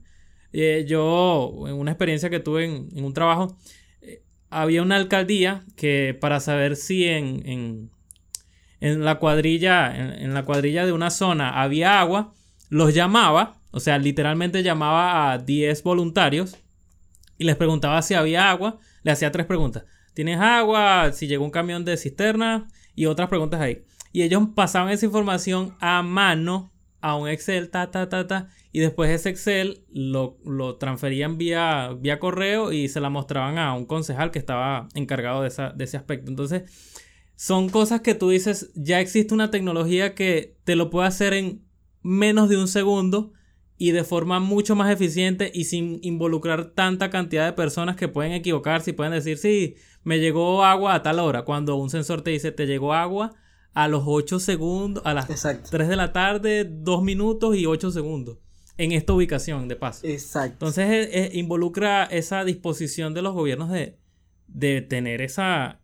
Eh, 0.52 0.84
yo, 0.86 1.64
en 1.66 1.74
una 1.74 1.92
experiencia 1.92 2.30
que 2.30 2.40
tuve 2.40 2.64
en, 2.64 3.04
un 3.04 3.12
trabajo, 3.12 3.56
eh, 4.00 4.22
había 4.50 4.82
una 4.82 4.96
alcaldía 4.96 5.64
que 5.76 6.16
para 6.18 6.40
saber 6.40 6.76
si 6.76 7.04
en, 7.04 7.90
en, 8.80 9.04
la 9.04 9.18
cuadrilla, 9.18 9.94
en, 9.94 10.32
la 10.34 10.44
cuadrilla 10.44 10.86
de 10.86 10.92
una 10.92 11.10
zona 11.10 11.62
había 11.62 12.00
agua, 12.00 12.34
los 12.70 12.94
llamaba, 12.94 13.60
o 13.70 13.80
sea, 13.80 13.98
literalmente 13.98 14.62
llamaba 14.62 15.32
a 15.32 15.38
10 15.38 15.82
voluntarios 15.82 16.56
y 17.36 17.44
les 17.44 17.56
preguntaba 17.56 18.02
si 18.02 18.14
había 18.14 18.50
agua, 18.50 18.78
le 19.02 19.12
hacía 19.12 19.30
tres 19.30 19.46
preguntas. 19.46 19.84
¿Tienes 20.14 20.40
agua? 20.40 21.12
Si 21.12 21.28
llegó 21.28 21.44
un 21.44 21.50
camión 21.50 21.84
de 21.84 21.96
cisterna 21.96 22.66
y 22.96 23.06
otras 23.06 23.28
preguntas 23.28 23.60
ahí. 23.60 23.84
Y 24.12 24.22
ellos 24.22 24.42
pasaban 24.54 24.90
esa 24.90 25.06
información 25.06 25.76
a 25.80 26.02
mano 26.02 26.72
a 27.00 27.16
un 27.16 27.28
Excel, 27.28 27.70
ta, 27.70 27.90
ta, 27.90 28.08
ta, 28.08 28.26
ta, 28.26 28.48
y 28.72 28.80
después 28.80 29.10
ese 29.10 29.30
Excel 29.30 29.84
lo, 29.92 30.38
lo 30.44 30.76
transferían 30.76 31.38
vía, 31.38 31.96
vía 31.98 32.18
correo 32.18 32.72
y 32.72 32.88
se 32.88 33.00
la 33.00 33.10
mostraban 33.10 33.58
a 33.58 33.74
un 33.74 33.86
concejal 33.86 34.30
que 34.30 34.38
estaba 34.38 34.88
encargado 34.94 35.42
de, 35.42 35.48
esa, 35.48 35.70
de 35.70 35.84
ese 35.84 35.96
aspecto. 35.96 36.30
Entonces, 36.30 36.62
son 37.36 37.68
cosas 37.68 38.00
que 38.00 38.14
tú 38.14 38.30
dices, 38.30 38.72
ya 38.74 39.00
existe 39.00 39.32
una 39.32 39.50
tecnología 39.50 40.14
que 40.14 40.56
te 40.64 40.74
lo 40.74 40.90
puede 40.90 41.08
hacer 41.08 41.34
en 41.34 41.64
menos 42.02 42.48
de 42.48 42.56
un 42.56 42.68
segundo 42.68 43.32
y 43.76 43.92
de 43.92 44.02
forma 44.02 44.40
mucho 44.40 44.74
más 44.74 44.90
eficiente 44.90 45.52
y 45.54 45.64
sin 45.64 46.00
involucrar 46.02 46.72
tanta 46.72 47.10
cantidad 47.10 47.46
de 47.46 47.52
personas 47.52 47.94
que 47.94 48.08
pueden 48.08 48.32
equivocarse 48.32 48.90
y 48.90 48.94
pueden 48.94 49.12
decir, 49.12 49.38
sí, 49.38 49.76
me 50.02 50.18
llegó 50.18 50.64
agua 50.64 50.94
a 50.94 51.02
tal 51.02 51.20
hora, 51.20 51.42
cuando 51.42 51.76
un 51.76 51.90
sensor 51.90 52.22
te 52.22 52.30
dice, 52.30 52.50
te 52.50 52.66
llegó 52.66 52.92
agua 52.92 53.36
a 53.78 53.86
los 53.86 54.02
8 54.06 54.40
segundos, 54.40 55.04
a 55.06 55.14
las 55.14 55.28
3 55.28 55.88
de 55.88 55.94
la 55.94 56.12
tarde, 56.12 56.68
2 56.68 57.00
minutos 57.04 57.54
y 57.54 57.64
8 57.64 57.92
segundos. 57.92 58.38
En 58.76 58.90
esta 58.90 59.12
ubicación, 59.12 59.68
de 59.68 59.76
paso. 59.76 60.00
Exacto. 60.04 60.54
Entonces 60.54 60.88
eh, 60.88 61.10
eh, 61.12 61.30
involucra 61.34 62.02
esa 62.02 62.42
disposición 62.42 63.14
de 63.14 63.22
los 63.22 63.34
gobiernos 63.34 63.70
de, 63.70 63.96
de 64.48 64.82
tener 64.82 65.22
esa, 65.22 65.80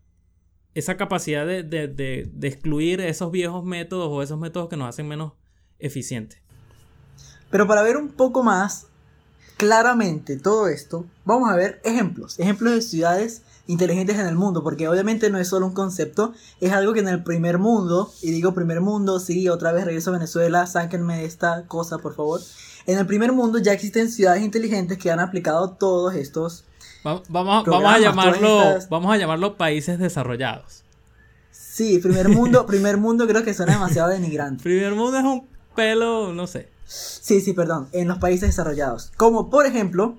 esa 0.73 0.97
capacidad 0.97 1.47
de, 1.47 1.63
de, 1.63 1.87
de, 1.87 2.47
excluir 2.49 2.99
esos 2.99 3.31
viejos 3.31 3.63
métodos 3.63 4.09
o 4.11 4.21
esos 4.21 4.37
métodos 4.37 4.67
que 4.67 4.75
nos 4.75 4.89
hacen 4.89 5.07
menos 5.07 5.31
eficientes. 5.79 6.41
Pero 7.49 7.65
para 7.65 7.81
ver 7.81 7.95
un 7.95 8.09
poco 8.09 8.43
más 8.43 8.87
claramente 9.55 10.37
todo 10.37 10.67
esto, 10.67 11.05
vamos 11.23 11.49
a 11.49 11.55
ver 11.55 11.79
ejemplos, 11.85 12.41
ejemplos 12.41 12.73
de 12.73 12.81
ciudades 12.81 13.43
inteligentes 13.67 14.17
en 14.17 14.27
el 14.27 14.35
mundo, 14.35 14.63
porque 14.63 14.87
obviamente 14.87 15.29
no 15.29 15.37
es 15.37 15.47
solo 15.47 15.65
un 15.65 15.73
concepto, 15.73 16.33
es 16.61 16.71
algo 16.71 16.93
que 16.93 16.99
en 16.99 17.07
el 17.07 17.23
primer 17.23 17.57
mundo, 17.57 18.11
y 18.21 18.31
digo 18.31 18.53
primer 18.53 18.81
mundo, 18.81 19.19
sí, 19.19 19.49
otra 19.49 19.71
vez 19.71 19.85
regreso 19.85 20.11
a 20.11 20.13
Venezuela, 20.13 20.67
sáquenme 20.67 21.17
de 21.17 21.25
esta 21.25 21.65
cosa, 21.67 21.97
por 21.97 22.15
favor. 22.15 22.41
En 22.85 22.99
el 22.99 23.05
primer 23.07 23.31
mundo 23.31 23.57
ya 23.57 23.73
existen 23.73 24.11
ciudades 24.11 24.43
inteligentes 24.43 24.97
que 24.97 25.09
han 25.09 25.19
aplicado 25.19 25.71
todos 25.71 26.13
estos 26.13 26.65
Vamos, 27.05 27.21
vamos, 27.29 27.67
a 27.67 27.99
llamarlo, 27.99 28.79
vamos 28.89 29.13
a 29.13 29.17
llamarlo 29.17 29.57
países 29.57 29.99
desarrollados. 29.99 30.81
Sí, 31.51 31.99
primer 31.99 32.29
mundo, 32.29 32.65
primer 32.67 32.97
mundo 32.97 33.27
creo 33.27 33.43
que 33.43 33.53
suena 33.53 33.73
demasiado 33.73 34.09
denigrante. 34.09 34.63
primer 34.63 34.95
mundo 34.95 35.19
es 35.19 35.23
un 35.23 35.47
pelo, 35.75 36.33
no 36.33 36.47
sé. 36.47 36.67
Sí, 36.85 37.41
sí, 37.41 37.53
perdón, 37.53 37.89
en 37.91 38.07
los 38.07 38.17
países 38.17 38.49
desarrollados. 38.49 39.11
Como 39.17 39.51
por 39.51 39.67
ejemplo, 39.67 40.17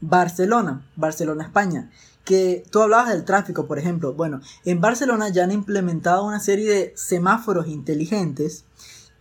Barcelona, 0.00 0.86
Barcelona, 0.94 1.42
España. 1.42 1.90
Que 2.26 2.62
tú 2.70 2.82
hablabas 2.82 3.08
del 3.08 3.24
tráfico, 3.24 3.66
por 3.66 3.78
ejemplo. 3.78 4.12
Bueno, 4.12 4.42
en 4.66 4.82
Barcelona 4.82 5.30
ya 5.30 5.44
han 5.44 5.52
implementado 5.52 6.26
una 6.26 6.40
serie 6.40 6.68
de 6.68 6.92
semáforos 6.94 7.68
inteligentes 7.68 8.64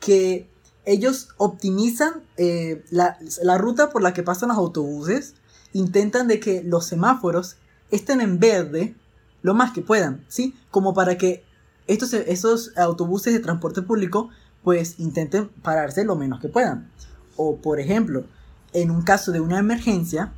que 0.01 0.49
ellos 0.85 1.29
optimizan 1.37 2.23
eh, 2.35 2.83
la, 2.89 3.17
la, 3.41 3.57
ruta 3.57 3.89
por 3.89 4.01
la 4.01 4.13
que 4.13 4.23
pasan 4.23 4.49
los 4.49 4.57
autobuses 4.57 5.35
intentan 5.73 6.27
de 6.27 6.39
que 6.39 6.63
los 6.63 6.85
semáforos 6.85 7.55
estén 7.91 8.21
en 8.21 8.39
verde 8.39 8.95
lo 9.41 9.53
más 9.53 9.71
que 9.71 9.81
puedan, 9.81 10.25
¿sí? 10.27 10.55
Como 10.71 10.93
para 10.93 11.17
que 11.17 11.43
estos, 11.87 12.13
esos 12.13 12.75
autobuses 12.77 13.33
de 13.33 13.39
transporte 13.39 13.81
público 13.81 14.29
pues 14.63 14.99
intenten 14.99 15.49
pararse 15.61 16.03
lo 16.03 16.15
menos 16.15 16.39
que 16.39 16.49
puedan. 16.49 16.89
O 17.37 17.57
por 17.57 17.79
ejemplo, 17.79 18.25
en 18.73 18.89
un 18.89 19.03
caso 19.03 19.31
de 19.31 19.39
una 19.39 19.59
emergencia, 19.59 20.33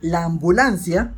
la 0.00 0.24
ambulancia 0.24 1.14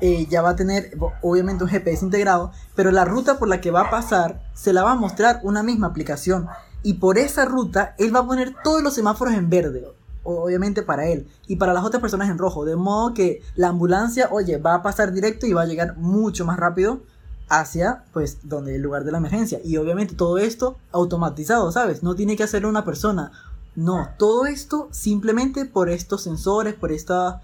eh, 0.00 0.26
ya 0.28 0.42
va 0.42 0.50
a 0.50 0.56
tener 0.56 0.96
obviamente 1.22 1.64
un 1.64 1.70
GPS 1.70 2.04
integrado, 2.04 2.52
pero 2.74 2.90
la 2.90 3.04
ruta 3.04 3.38
por 3.38 3.48
la 3.48 3.60
que 3.60 3.70
va 3.70 3.82
a 3.82 3.90
pasar 3.90 4.42
se 4.54 4.72
la 4.72 4.82
va 4.82 4.92
a 4.92 4.96
mostrar 4.96 5.40
una 5.42 5.62
misma 5.62 5.88
aplicación. 5.88 6.46
Y 6.82 6.94
por 6.94 7.18
esa 7.18 7.44
ruta 7.44 7.94
él 7.98 8.14
va 8.14 8.20
a 8.20 8.26
poner 8.26 8.54
todos 8.62 8.82
los 8.82 8.94
semáforos 8.94 9.34
en 9.34 9.50
verde 9.50 9.96
obviamente 10.26 10.82
para 10.82 11.06
él 11.06 11.28
y 11.46 11.56
para 11.56 11.72
las 11.72 11.84
otras 11.84 12.00
personas 12.00 12.28
en 12.28 12.38
rojo, 12.38 12.64
de 12.64 12.76
modo 12.76 13.14
que 13.14 13.42
la 13.54 13.68
ambulancia, 13.68 14.28
oye, 14.30 14.58
va 14.58 14.74
a 14.74 14.82
pasar 14.82 15.12
directo 15.12 15.46
y 15.46 15.52
va 15.52 15.62
a 15.62 15.66
llegar 15.66 15.96
mucho 15.96 16.44
más 16.44 16.58
rápido 16.58 17.00
hacia 17.48 18.04
pues 18.12 18.38
donde 18.42 18.74
el 18.74 18.82
lugar 18.82 19.04
de 19.04 19.12
la 19.12 19.18
emergencia 19.18 19.60
y 19.62 19.76
obviamente 19.76 20.14
todo 20.14 20.38
esto 20.38 20.78
automatizado, 20.90 21.70
¿sabes? 21.70 22.02
No 22.02 22.14
tiene 22.16 22.36
que 22.36 22.42
hacerlo 22.42 22.68
una 22.68 22.84
persona. 22.84 23.32
No, 23.76 24.08
todo 24.18 24.46
esto 24.46 24.88
simplemente 24.90 25.64
por 25.64 25.90
estos 25.90 26.22
sensores, 26.22 26.74
por 26.74 26.92
esta 26.92 27.42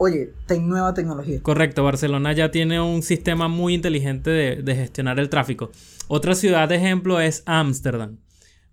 oye, 0.00 0.32
nueva 0.60 0.94
tecnología. 0.94 1.40
Correcto, 1.42 1.84
Barcelona 1.84 2.32
ya 2.32 2.50
tiene 2.50 2.80
un 2.80 3.02
sistema 3.02 3.48
muy 3.48 3.74
inteligente 3.74 4.30
de, 4.30 4.62
de 4.62 4.74
gestionar 4.74 5.20
el 5.20 5.28
tráfico. 5.28 5.70
Otra 6.08 6.34
ciudad 6.34 6.68
de 6.68 6.76
ejemplo 6.76 7.20
es 7.20 7.42
Ámsterdam. 7.46 8.18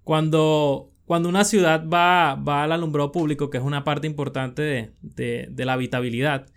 Cuando 0.03 0.91
cuando 1.07 1.29
una 1.29 1.45
ciudad 1.45 1.87
va, 1.87 2.35
va 2.35 2.63
al 2.63 2.73
alumbrado 2.73 3.13
público, 3.13 3.49
que 3.49 3.57
es 3.57 3.63
una 3.63 3.85
parte 3.85 4.07
importante 4.07 4.91
de, 5.01 5.65
la 5.65 5.73
habitabilidad, 5.73 6.47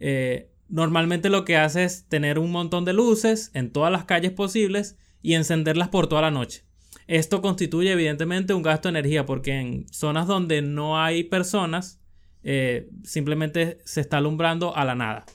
eh, 0.00 0.50
normalmente 0.70 1.28
lo 1.28 1.44
que 1.44 1.58
hace 1.58 1.84
es 1.84 2.08
tener 2.08 2.38
un 2.38 2.50
montón 2.50 2.86
de 2.86 2.94
luces 2.94 3.50
en 3.52 3.70
todas 3.70 3.92
las 3.92 4.06
calles 4.06 4.32
posibles 4.32 4.96
y 5.20 5.34
encenderlas 5.34 5.88
por 5.88 6.06
toda 6.06 6.22
la 6.22 6.30
noche. 6.30 6.64
Esto 7.06 7.42
constituye 7.42 7.92
evidentemente 7.92 8.54
un 8.54 8.62
gasto 8.62 8.88
de 8.88 8.98
energía 8.98 9.26
porque 9.26 9.60
en 9.60 9.86
zonas 9.90 10.26
donde 10.26 10.62
no 10.62 10.98
hay 10.98 11.24
personas 11.24 12.00
eh, 12.42 12.88
simplemente 13.04 13.78
se 13.84 14.00
está 14.00 14.18
alumbrando 14.18 14.76
a 14.76 14.84
la 14.84 14.94
nada. 14.94 15.26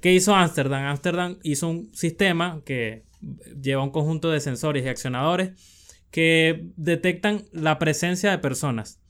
¿Qué 0.00 0.14
hizo 0.14 0.34
Ámsterdam? 0.34 0.84
Ámsterdam 0.84 1.38
hizo 1.42 1.68
un 1.68 1.92
sistema 1.94 2.62
que 2.64 3.04
lleva 3.60 3.82
un 3.82 3.90
conjunto 3.90 4.30
de 4.30 4.40
sensores 4.40 4.84
y 4.84 4.88
accionadores 4.88 5.52
que 6.10 6.68
detectan 6.76 7.44
la 7.52 7.78
presencia 7.78 8.30
de 8.30 8.38
personas. 8.38 9.00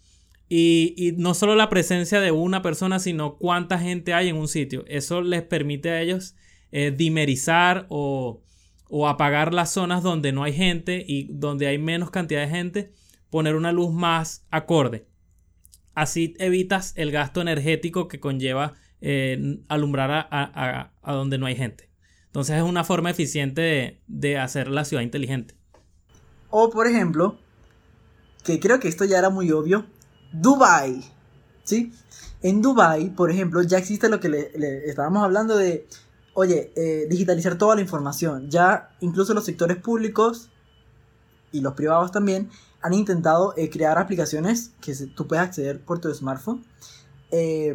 Y, 0.48 1.14
no 1.18 1.34
solo 1.34 1.54
la 1.56 1.68
presencia 1.68 2.20
de 2.20 2.30
una 2.30 2.62
persona, 2.62 2.98
sino 2.98 3.36
cuánta 3.36 3.78
gente 3.78 4.14
hay 4.14 4.28
en 4.28 4.36
un 4.36 4.48
sitio. 4.48 4.84
Eso 4.88 5.20
les 5.20 5.42
permite 5.42 5.90
a 5.90 6.00
ellos 6.00 6.36
eh, 6.72 6.90
dimerizar 6.90 7.86
o, 7.90 8.42
apagar 9.06 9.52
las 9.52 9.72
zonas 9.72 10.02
donde 10.02 10.32
no 10.32 10.44
hay 10.44 10.54
gente 10.54 11.04
y 11.06 11.28
donde 11.30 11.66
hay 11.66 11.76
menos 11.76 12.10
cantidad 12.10 12.40
de 12.40 12.48
gente, 12.48 12.92
poner 13.28 13.54
una 13.54 13.72
luz 13.72 13.92
más 13.92 14.46
acorde. 14.50 15.06
Así 15.98 16.36
evitas 16.38 16.92
el 16.94 17.10
gasto 17.10 17.40
energético 17.40 18.06
que 18.06 18.20
conlleva 18.20 18.74
eh, 19.00 19.58
alumbrar 19.66 20.28
a, 20.30 20.92
donde 21.12 21.38
no 21.38 21.46
hay 21.46 21.56
gente. 21.56 21.90
Entonces 22.26 22.56
es 22.56 22.62
una 22.62 22.84
forma 22.84 23.10
eficiente 23.10 24.00
de 24.06 24.38
hacer 24.38 24.68
la 24.68 24.84
ciudad 24.84 25.02
inteligente. 25.02 25.56
O 26.50 26.70
por 26.70 26.86
ejemplo, 26.86 27.36
que 28.44 28.60
creo 28.60 28.78
que 28.78 28.86
esto 28.86 29.06
ya 29.06 29.18
era 29.18 29.28
muy 29.28 29.50
obvio, 29.50 29.86
Dubai. 30.32 31.02
¿Sí? 31.64 31.92
En 32.42 32.62
Dubai, 32.62 33.10
por 33.10 33.32
ejemplo, 33.32 33.60
ya 33.62 33.78
existe 33.78 34.08
lo 34.08 34.20
que 34.20 34.28
le, 34.28 34.88
estábamos 34.88 35.24
hablando 35.24 35.56
de, 35.56 35.88
oye, 36.34 36.72
eh, 36.76 37.08
digitalizar 37.10 37.58
toda 37.58 37.74
la 37.74 37.80
información. 37.80 38.48
Ya 38.48 38.90
incluso 39.00 39.34
los 39.34 39.44
sectores 39.44 39.78
públicos 39.78 40.48
y 41.50 41.60
los 41.60 41.74
privados 41.74 42.12
también 42.12 42.50
han 42.80 42.94
intentado 42.94 43.54
eh, 43.56 43.70
crear 43.70 43.98
aplicaciones 43.98 44.72
que 44.80 44.94
tú 45.06 45.26
puedes 45.26 45.44
acceder 45.44 45.80
por 45.80 45.98
tu 45.98 46.12
smartphone 46.14 46.64
eh, 47.30 47.74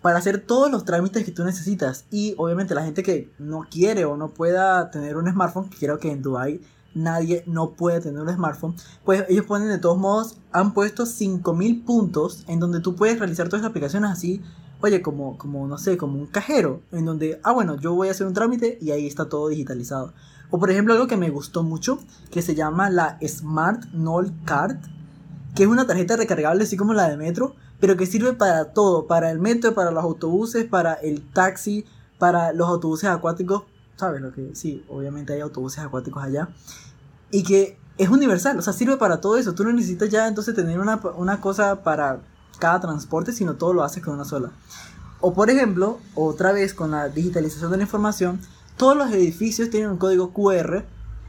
para 0.00 0.18
hacer 0.18 0.40
todos 0.44 0.70
los 0.70 0.84
trámites 0.84 1.24
que 1.24 1.30
tú 1.30 1.44
necesitas. 1.44 2.04
Y 2.10 2.34
obviamente 2.36 2.74
la 2.74 2.84
gente 2.84 3.02
que 3.02 3.30
no 3.38 3.66
quiere 3.70 4.04
o 4.04 4.16
no 4.16 4.28
pueda 4.28 4.90
tener 4.90 5.16
un 5.16 5.30
smartphone, 5.30 5.70
creo 5.78 5.98
que 5.98 6.10
en 6.10 6.22
Dubai 6.22 6.60
nadie 6.94 7.42
no 7.46 7.70
puede 7.70 8.00
tener 8.00 8.20
un 8.20 8.28
smartphone, 8.28 8.74
pues 9.04 9.24
ellos 9.28 9.46
ponen 9.46 9.68
de 9.68 9.78
todos 9.78 9.96
modos, 9.96 10.36
han 10.52 10.74
puesto 10.74 11.06
5000 11.06 11.84
puntos 11.84 12.44
en 12.48 12.60
donde 12.60 12.80
tú 12.80 12.94
puedes 12.96 13.18
realizar 13.18 13.48
todas 13.48 13.62
las 13.62 13.70
aplicaciones 13.70 14.10
así, 14.10 14.42
oye, 14.82 15.00
como, 15.00 15.38
como, 15.38 15.66
no 15.66 15.78
sé, 15.78 15.96
como 15.96 16.18
un 16.18 16.26
cajero, 16.26 16.82
en 16.90 17.04
donde, 17.04 17.40
ah, 17.44 17.52
bueno, 17.52 17.76
yo 17.76 17.94
voy 17.94 18.08
a 18.08 18.10
hacer 18.10 18.26
un 18.26 18.34
trámite 18.34 18.78
y 18.80 18.90
ahí 18.90 19.06
está 19.06 19.28
todo 19.28 19.48
digitalizado. 19.48 20.12
O 20.52 20.58
por 20.58 20.70
ejemplo, 20.70 20.92
algo 20.92 21.06
que 21.06 21.16
me 21.16 21.30
gustó 21.30 21.62
mucho, 21.62 21.98
que 22.30 22.42
se 22.42 22.54
llama 22.54 22.90
la 22.90 23.18
Smart 23.26 23.86
Nol 23.94 24.34
Card, 24.44 24.76
que 25.54 25.62
es 25.62 25.68
una 25.68 25.86
tarjeta 25.86 26.14
recargable 26.14 26.64
así 26.64 26.76
como 26.76 26.92
la 26.92 27.08
de 27.08 27.16
metro, 27.16 27.56
pero 27.80 27.96
que 27.96 28.04
sirve 28.04 28.34
para 28.34 28.66
todo, 28.74 29.06
para 29.06 29.30
el 29.30 29.38
metro, 29.38 29.72
para 29.74 29.90
los 29.90 30.04
autobuses, 30.04 30.66
para 30.66 30.92
el 30.92 31.26
taxi, 31.32 31.86
para 32.18 32.52
los 32.52 32.68
autobuses 32.68 33.08
acuáticos, 33.08 33.62
¿sabes? 33.96 34.20
Lo 34.20 34.30
que 34.30 34.54
sí, 34.54 34.84
obviamente 34.90 35.32
hay 35.32 35.40
autobuses 35.40 35.78
acuáticos 35.78 36.22
allá. 36.22 36.50
Y 37.30 37.44
que 37.44 37.78
es 37.96 38.10
universal, 38.10 38.58
o 38.58 38.62
sea, 38.62 38.74
sirve 38.74 38.98
para 38.98 39.22
todo 39.22 39.38
eso. 39.38 39.54
Tú 39.54 39.64
no 39.64 39.72
necesitas 39.72 40.10
ya 40.10 40.28
entonces 40.28 40.54
tener 40.54 40.78
una, 40.78 41.00
una 41.16 41.40
cosa 41.40 41.82
para 41.82 42.20
cada 42.58 42.78
transporte, 42.78 43.32
sino 43.32 43.54
todo 43.54 43.72
lo 43.72 43.84
haces 43.84 44.02
con 44.02 44.12
una 44.12 44.26
sola. 44.26 44.50
O 45.22 45.32
por 45.32 45.48
ejemplo, 45.48 45.98
otra 46.14 46.52
vez 46.52 46.74
con 46.74 46.90
la 46.90 47.08
digitalización 47.08 47.70
de 47.70 47.78
la 47.78 47.84
información, 47.84 48.38
todos 48.76 48.96
los 48.96 49.10
edificios 49.12 49.70
tienen 49.70 49.90
un 49.90 49.98
código 49.98 50.32
QR 50.32 50.84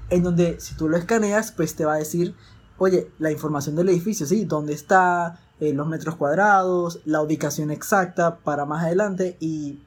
en 0.10 0.24
donde 0.24 0.60
si 0.60 0.76
tú 0.76 0.90
lo 0.90 0.98
escaneas, 0.98 1.52
pues 1.52 1.76
te 1.76 1.86
va 1.86 1.94
a 1.94 1.98
decir, 1.98 2.36
oye, 2.78 3.10
la 3.20 3.32
información 3.32 3.76
del 3.76 3.90
edificio, 3.90 4.26
¿sí? 4.26 4.46
¿Dónde 4.46 4.74
está? 4.74 5.40
Eh, 5.60 5.74
los 5.74 5.88
metros 5.88 6.16
cuadrados, 6.16 7.00
la 7.06 7.22
ubicación 7.22 7.72
exacta 7.72 8.38
para 8.38 8.66
más 8.66 8.84
adelante 8.84 9.38
y 9.40 9.80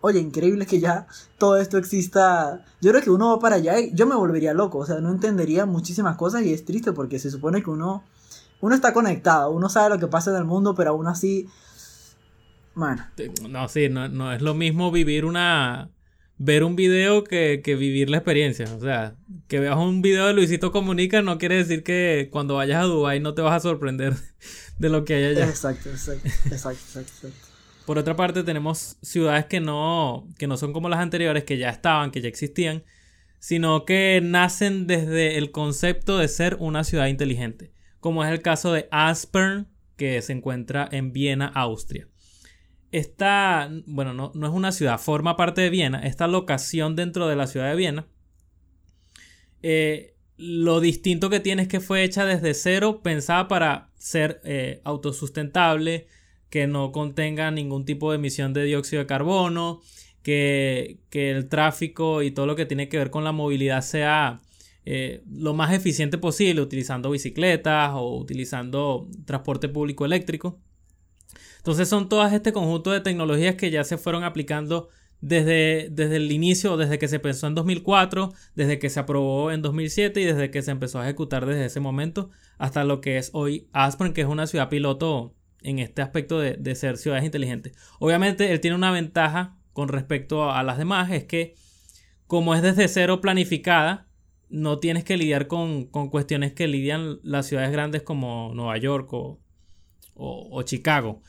oye, 0.00 0.18
increíble 0.18 0.66
que 0.66 0.80
ya 0.80 1.06
todo 1.38 1.56
esto 1.56 1.78
exista. 1.78 2.64
Yo 2.80 2.90
creo 2.90 3.02
que 3.02 3.10
uno 3.10 3.30
va 3.30 3.38
para 3.38 3.56
allá 3.56 3.78
y 3.80 3.92
yo 3.94 4.06
me 4.06 4.14
volvería 4.14 4.54
loco, 4.54 4.78
o 4.78 4.86
sea, 4.86 5.00
no 5.00 5.10
entendería 5.10 5.66
muchísimas 5.66 6.16
cosas 6.16 6.42
y 6.42 6.52
es 6.52 6.64
triste 6.64 6.92
porque 6.92 7.18
se 7.18 7.30
supone 7.30 7.62
que 7.62 7.70
uno, 7.70 8.04
uno 8.60 8.74
está 8.74 8.92
conectado, 8.92 9.50
uno 9.50 9.68
sabe 9.68 9.90
lo 9.90 9.98
que 9.98 10.06
pasa 10.06 10.30
en 10.30 10.36
el 10.36 10.44
mundo, 10.44 10.74
pero 10.74 10.90
aún 10.90 11.06
así, 11.06 11.48
bueno. 12.74 13.04
No, 13.48 13.68
sí, 13.68 13.88
no, 13.88 14.32
es 14.32 14.42
lo 14.42 14.54
mismo 14.54 14.90
vivir 14.90 15.24
una... 15.24 15.90
Ver 16.42 16.64
un 16.64 16.74
video 16.74 17.22
que, 17.22 17.60
que 17.62 17.76
vivir 17.76 18.08
la 18.08 18.16
experiencia. 18.16 18.64
O 18.74 18.80
sea, 18.80 19.14
que 19.46 19.60
veas 19.60 19.76
un 19.76 20.00
video 20.00 20.26
de 20.26 20.32
Luisito 20.32 20.72
Comunica 20.72 21.20
no 21.20 21.36
quiere 21.36 21.56
decir 21.56 21.82
que 21.82 22.30
cuando 22.32 22.54
vayas 22.54 22.82
a 22.82 22.86
Dubai 22.86 23.20
no 23.20 23.34
te 23.34 23.42
vas 23.42 23.52
a 23.52 23.60
sorprender 23.60 24.14
de 24.78 24.88
lo 24.88 25.04
que 25.04 25.16
hay 25.16 25.24
allá. 25.24 25.46
Exacto, 25.46 25.90
exacto, 25.90 26.26
exacto, 26.26 27.00
exacto. 27.00 27.46
Por 27.84 27.98
otra 27.98 28.16
parte, 28.16 28.42
tenemos 28.42 28.96
ciudades 29.02 29.44
que 29.44 29.60
no, 29.60 30.26
que 30.38 30.46
no 30.46 30.56
son 30.56 30.72
como 30.72 30.88
las 30.88 31.00
anteriores, 31.00 31.44
que 31.44 31.58
ya 31.58 31.68
estaban, 31.68 32.10
que 32.10 32.22
ya 32.22 32.28
existían, 32.28 32.84
sino 33.38 33.84
que 33.84 34.20
nacen 34.22 34.86
desde 34.86 35.36
el 35.36 35.50
concepto 35.50 36.16
de 36.16 36.28
ser 36.28 36.56
una 36.58 36.84
ciudad 36.84 37.08
inteligente, 37.08 37.70
como 38.00 38.24
es 38.24 38.30
el 38.30 38.40
caso 38.40 38.72
de 38.72 38.88
Aspern, 38.90 39.68
que 39.96 40.22
se 40.22 40.32
encuentra 40.32 40.88
en 40.90 41.12
Viena, 41.12 41.48
Austria. 41.48 42.08
Esta, 42.92 43.70
bueno, 43.86 44.14
no, 44.14 44.32
no, 44.34 44.46
es 44.46 44.52
una 44.52 44.72
ciudad, 44.72 44.98
forma 44.98 45.36
parte 45.36 45.60
de 45.60 45.70
Viena, 45.70 46.00
esta 46.06 46.26
locación 46.26 46.96
dentro 46.96 47.28
de 47.28 47.36
la 47.36 47.46
ciudad 47.46 47.70
de 47.70 47.76
Viena, 47.76 48.06
eh, 49.62 50.14
lo 50.36 50.80
distinto 50.80 51.28
que 51.28 51.40
tiene 51.40 51.62
es 51.62 51.68
que 51.68 51.80
fue 51.80 52.02
hecha 52.02 52.24
desde 52.24 52.54
cero, 52.54 53.00
pensada 53.02 53.46
para 53.46 53.90
ser 53.98 54.40
eh, 54.44 54.80
autosustentable, 54.84 56.06
que 56.48 56.66
no 56.66 56.92
contenga 56.92 57.50
ningún 57.50 57.84
tipo 57.84 58.10
de 58.10 58.16
emisión 58.16 58.52
de 58.52 58.64
dióxido 58.64 59.00
de 59.00 59.06
carbono, 59.06 59.82
que, 60.22 60.98
el 61.12 61.48
tráfico 61.48 62.22
y 62.22 62.30
todo 62.30 62.46
lo 62.46 62.56
que 62.56 62.66
tiene 62.66 62.88
que 62.88 62.98
ver 62.98 63.10
con 63.10 63.24
la 63.24 63.32
movilidad 63.32 63.82
sea 63.82 64.40
eh, 64.84 65.22
lo 65.30 65.54
más 65.54 65.72
eficiente 65.72 66.18
posible, 66.18 66.62
utilizando 66.62 67.10
bicicletas 67.10 67.92
o 67.94 68.16
utilizando 68.18 69.08
transporte 69.26 69.68
público 69.68 70.04
eléctrico. 70.04 70.58
Entonces 71.60 71.90
son 71.90 72.08
todas 72.08 72.32
este 72.32 72.54
conjunto 72.54 72.90
de 72.90 73.02
tecnologías 73.02 73.54
que 73.54 73.70
ya 73.70 73.84
se 73.84 73.98
fueron 73.98 74.24
aplicando 74.24 74.88
desde, 75.20 75.88
desde 75.90 76.16
el 76.16 76.32
inicio, 76.32 76.78
desde 76.78 76.98
que 76.98 77.06
se 77.06 77.18
pensó 77.18 77.48
en 77.48 77.54
2004, 77.54 78.32
desde 78.54 78.78
que 78.78 78.88
se 78.88 78.98
aprobó 78.98 79.50
en 79.52 79.60
2007 79.60 80.22
y 80.22 80.24
desde 80.24 80.50
que 80.50 80.62
se 80.62 80.70
empezó 80.70 81.00
a 81.00 81.04
ejecutar 81.04 81.44
desde 81.44 81.66
ese 81.66 81.78
momento 81.78 82.30
hasta 82.56 82.82
lo 82.84 83.02
que 83.02 83.18
es 83.18 83.28
hoy 83.34 83.68
Aspirin, 83.72 84.14
que 84.14 84.22
es 84.22 84.26
una 84.26 84.46
ciudad 84.46 84.70
piloto 84.70 85.34
en 85.60 85.80
este 85.80 86.00
aspecto 86.00 86.40
de, 86.40 86.74
ser 86.74 86.96
ciudades 86.96 87.26
inteligentes. 87.26 87.74
Obviamente 87.98 88.52
él 88.52 88.60
tiene 88.60 88.74
una 88.74 88.90
ventaja 88.90 89.58
con 89.74 89.88
respecto 89.88 90.50
a 90.50 90.62
las 90.62 90.78
demás, 90.78 91.10
es 91.10 91.24
que 91.24 91.54
como 92.26 92.54
es 92.54 92.62
desde 92.62 92.88
cero 92.88 93.20
planificada, 93.20 94.06
no 94.48 94.78
tienes 94.78 95.04
que 95.04 95.18
lidiar 95.18 95.46
con, 95.46 95.84
cuestiones 95.84 96.54
que 96.54 96.68
lidian 96.68 97.20
las 97.22 97.46
ciudades 97.46 97.70
grandes 97.70 98.00
como 98.00 98.52
Nueva 98.54 98.78
York 98.78 99.10
o 99.12 100.62
Chicago 100.64 101.20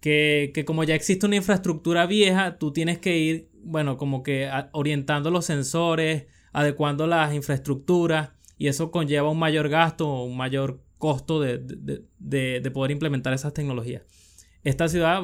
que, 0.00 0.64
como 0.66 0.84
ya 0.84 0.94
existe 0.94 1.26
una 1.26 1.36
infraestructura 1.36 2.06
vieja, 2.06 2.58
tú 2.58 2.72
tienes 2.72 2.98
que 2.98 3.18
ir, 3.18 3.50
bueno, 3.62 3.98
como 3.98 4.22
que 4.22 4.50
orientando 4.72 5.30
los 5.30 5.44
sensores, 5.44 6.26
adecuando 6.52 7.06
las 7.06 7.34
infraestructuras, 7.34 8.30
y 8.56 8.68
eso 8.68 8.90
conlleva 8.90 9.30
un 9.30 9.38
mayor 9.38 9.68
gasto 9.68 10.22
un 10.22 10.36
mayor 10.36 10.82
costo 10.98 11.40
de, 11.40 11.60
poder 12.72 12.90
implementar 12.90 13.32
esas 13.32 13.54
tecnologías. 13.54 14.02
Esta 14.64 14.88
ciudad 14.88 15.22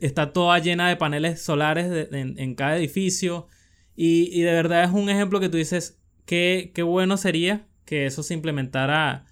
está 0.00 0.32
toda 0.32 0.58
llena 0.58 0.88
de 0.88 0.96
paneles 0.96 1.42
solares 1.42 2.08
en, 2.12 2.54
cada 2.54 2.76
edificio, 2.76 3.48
y, 3.96 4.40
de 4.42 4.52
verdad 4.52 4.84
es 4.84 4.90
un 4.90 5.10
ejemplo 5.10 5.40
que 5.40 5.48
tú 5.48 5.56
dices, 5.56 6.00
qué, 6.26 6.70
qué 6.74 6.82
bueno 6.82 7.16
sería 7.16 7.66
que 7.84 8.06
eso 8.06 8.22
se 8.22 8.34
implementara 8.34 9.25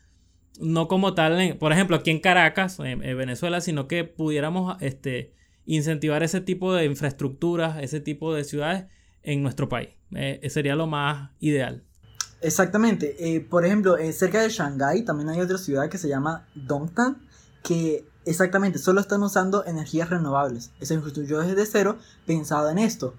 no 0.60 0.88
como 0.88 1.14
tal, 1.14 1.56
por 1.58 1.72
ejemplo, 1.72 1.96
aquí 1.96 2.10
en 2.10 2.20
Caracas, 2.20 2.78
en, 2.78 3.00
Venezuela, 3.00 3.60
sino 3.60 3.88
que 3.88 4.04
pudiéramos 4.04 4.76
este, 4.80 5.34
incentivar 5.66 6.22
ese 6.22 6.40
tipo 6.40 6.72
de 6.74 6.84
infraestructuras, 6.84 7.82
ese 7.82 8.00
tipo 8.00 8.34
de 8.34 8.44
ciudades 8.44 8.86
en 9.22 9.42
nuestro 9.42 9.68
país. 9.68 9.90
Eh, 10.14 10.40
sería 10.50 10.76
lo 10.76 10.86
más 10.86 11.30
ideal. 11.40 11.82
Exactamente. 12.40 13.16
Eh, 13.18 13.40
por 13.40 13.64
ejemplo, 13.64 13.96
eh, 13.96 14.12
cerca 14.12 14.42
de 14.42 14.50
Shanghái 14.50 15.02
también 15.02 15.30
hay 15.30 15.40
otra 15.40 15.58
ciudad 15.58 15.88
que 15.88 15.98
se 15.98 16.08
llama 16.08 16.46
Dongtan, 16.54 17.26
que 17.62 18.06
exactamente 18.26 18.78
solo 18.78 19.00
están 19.00 19.22
usando 19.22 19.64
energías 19.64 20.10
renovables. 20.10 20.70
Esa 20.78 20.94
infraestructura 20.94 21.46
desde 21.46 21.66
cero 21.66 21.98
pensado 22.26 22.68
en 22.70 22.78
esto. 22.78 23.14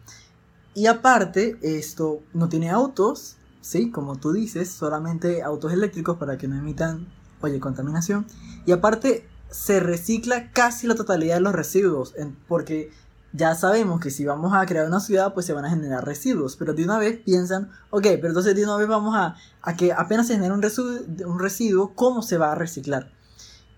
Y 0.75 0.86
aparte, 0.88 1.58
esto 1.62 2.22
no 2.34 2.50
tiene 2.50 2.70
autos, 2.70 3.38
¿sí? 3.62 3.89
Como 3.92 4.18
tú 4.18 4.32
dices, 4.32 4.70
solamente 4.70 5.42
autos 5.42 5.74
eléctricos 5.74 6.18
para 6.18 6.38
que 6.38 6.48
no 6.48 6.58
emitan 6.58 7.08
oye, 7.46 7.60
contaminación. 7.60 8.25
Y 8.66 8.72
aparte, 8.72 9.28
se 9.50 9.80
recicla 9.80 10.52
casi 10.52 10.88
la 10.88 10.96
totalidad 10.96 11.36
de 11.36 11.42
los 11.42 11.54
residuos, 11.54 12.14
porque 12.48 12.92
ya 13.32 13.56
sabemos 13.56 14.00
que 14.00 14.12
si 14.12 14.25
vamos 14.25 14.54
a 14.54 14.66
crear 14.66 14.88
una 14.88 15.00
ciudad, 15.00 15.34
pues 15.34 15.46
se 15.46 15.54
van 15.54 15.66
a 15.66 15.70
generar 15.70 16.06
residuos, 16.06 16.56
pero 16.56 16.74
de 16.74 16.84
una 16.84 16.98
vez 16.98 17.20
piensan, 17.24 17.70
ok, 17.90 18.04
pero 18.04 18.30
entonces 18.30 18.56
de 18.56 18.64
una 18.64 18.78
vez 18.78 18.88
vamos 18.88 19.16
a, 19.16 19.36
a 19.62 19.75
que 19.75 19.92
apenas 19.92 20.28
se 20.28 20.36
genera 20.36 20.54
un 20.54 20.62
residuo, 20.62 21.00
un 21.25 21.40
residuo, 21.40 21.94
¿cómo 21.96 22.22
se 22.22 22.38
va 22.38 22.51
a 22.51 22.55
reciclar? 22.55 23.12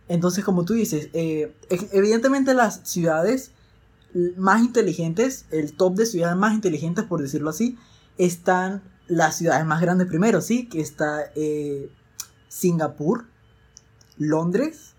Entonces, 0.07 0.45
como 0.45 0.63
tú 0.63 0.73
dices, 0.73 1.09
eh, 1.13 1.53
evidentemente 1.91 2.53
las 2.53 2.81
ciudades 2.83 3.51
más 4.37 4.61
inteligentes, 4.61 5.45
el 5.51 5.73
top 5.73 5.95
de 5.95 6.05
ciudades 6.05 6.37
más 6.37 6.53
inteligentes, 6.53 7.05
por 7.05 7.21
decirlo 7.21 7.49
así, 7.49 7.77
están 8.17 8.83
las 9.07 9.37
ciudades 9.37 9.65
más 9.65 9.81
grandes 9.81 10.07
primero, 10.07 10.41
¿sí? 10.41 10.67
Que 10.67 10.81
está 10.81 11.31
eh, 11.35 11.91
Singapur, 12.47 13.25
Londres, 14.17 14.93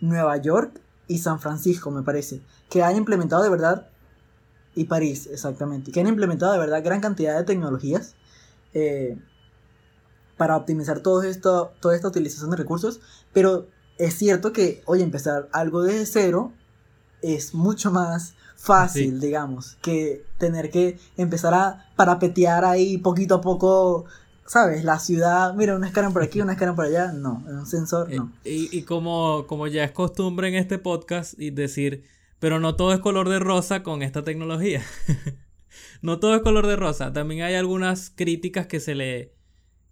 Nueva 0.00 0.36
York 0.36 0.80
y 1.08 1.18
San 1.18 1.40
Francisco, 1.40 1.90
me 1.90 2.02
parece, 2.02 2.40
que 2.68 2.82
han 2.82 2.96
implementado 2.96 3.42
de 3.42 3.50
verdad, 3.50 3.88
y 4.74 4.84
París, 4.84 5.28
exactamente, 5.30 5.90
que 5.90 6.00
han 6.00 6.06
implementado 6.06 6.52
de 6.52 6.58
verdad 6.58 6.84
gran 6.84 7.00
cantidad 7.00 7.36
de 7.36 7.44
tecnologías 7.44 8.14
eh, 8.72 9.18
para 10.36 10.56
optimizar 10.56 11.00
todo 11.00 11.22
esto, 11.22 11.72
toda 11.80 11.96
esta 11.96 12.08
utilización 12.08 12.50
de 12.50 12.56
recursos, 12.56 13.00
pero 13.32 13.66
es 13.98 14.16
cierto 14.16 14.52
que, 14.52 14.82
hoy 14.86 15.02
empezar 15.02 15.48
algo 15.52 15.82
desde 15.82 16.06
cero 16.06 16.52
es 17.20 17.52
mucho 17.54 17.90
más 17.90 18.34
fácil, 18.56 19.20
digamos, 19.20 19.76
que 19.82 20.24
tener 20.38 20.70
que 20.70 20.98
empezar 21.16 21.54
a 21.54 21.90
parapetear 21.96 22.64
ahí 22.64 22.98
poquito 22.98 23.36
a 23.36 23.40
poco 23.40 24.04
¿sabes? 24.50 24.82
La 24.82 24.98
ciudad, 24.98 25.54
mira, 25.54 25.76
una 25.76 25.86
escala 25.86 26.10
por 26.10 26.24
aquí, 26.24 26.40
una 26.40 26.54
escala 26.54 26.74
por 26.74 26.84
allá, 26.84 27.12
no, 27.12 27.44
un 27.46 27.66
sensor, 27.66 28.12
no. 28.12 28.32
Eh, 28.44 28.66
y, 28.72 28.82
como, 28.82 29.46
como 29.46 29.68
ya 29.68 29.84
es 29.84 29.92
costumbre 29.92 30.48
en 30.48 30.56
este 30.56 30.76
podcast 30.76 31.38
y 31.38 31.50
decir, 31.50 32.02
pero 32.40 32.58
no 32.58 32.74
todo 32.74 32.92
es 32.92 32.98
color 32.98 33.28
de 33.28 33.38
rosa 33.38 33.84
con 33.84 34.02
esta 34.02 34.24
tecnología. 34.24 34.82
no 36.02 36.18
todo 36.18 36.34
es 36.34 36.42
color 36.42 36.66
de 36.66 36.74
rosa, 36.74 37.12
también 37.12 37.42
hay 37.42 37.54
algunas 37.54 38.10
críticas 38.10 38.66
que 38.66 38.80
se 38.80 38.96
le, 38.96 39.36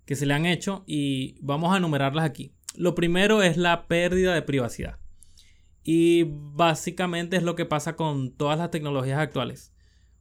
que 0.06 0.16
se 0.16 0.26
le 0.26 0.34
han 0.34 0.44
hecho 0.44 0.82
y 0.88 1.38
vamos 1.40 1.72
a 1.72 1.76
enumerarlas 1.76 2.24
aquí. 2.24 2.52
Lo 2.74 2.96
primero 2.96 3.44
es 3.44 3.56
la 3.56 3.86
pérdida 3.86 4.34
de 4.34 4.42
privacidad. 4.42 4.98
Y 5.84 6.24
básicamente 6.26 7.36
es 7.36 7.44
lo 7.44 7.54
que 7.54 7.64
pasa 7.64 7.94
con 7.94 8.32
todas 8.32 8.58
las 8.58 8.72
tecnologías 8.72 9.20
actuales. 9.20 9.72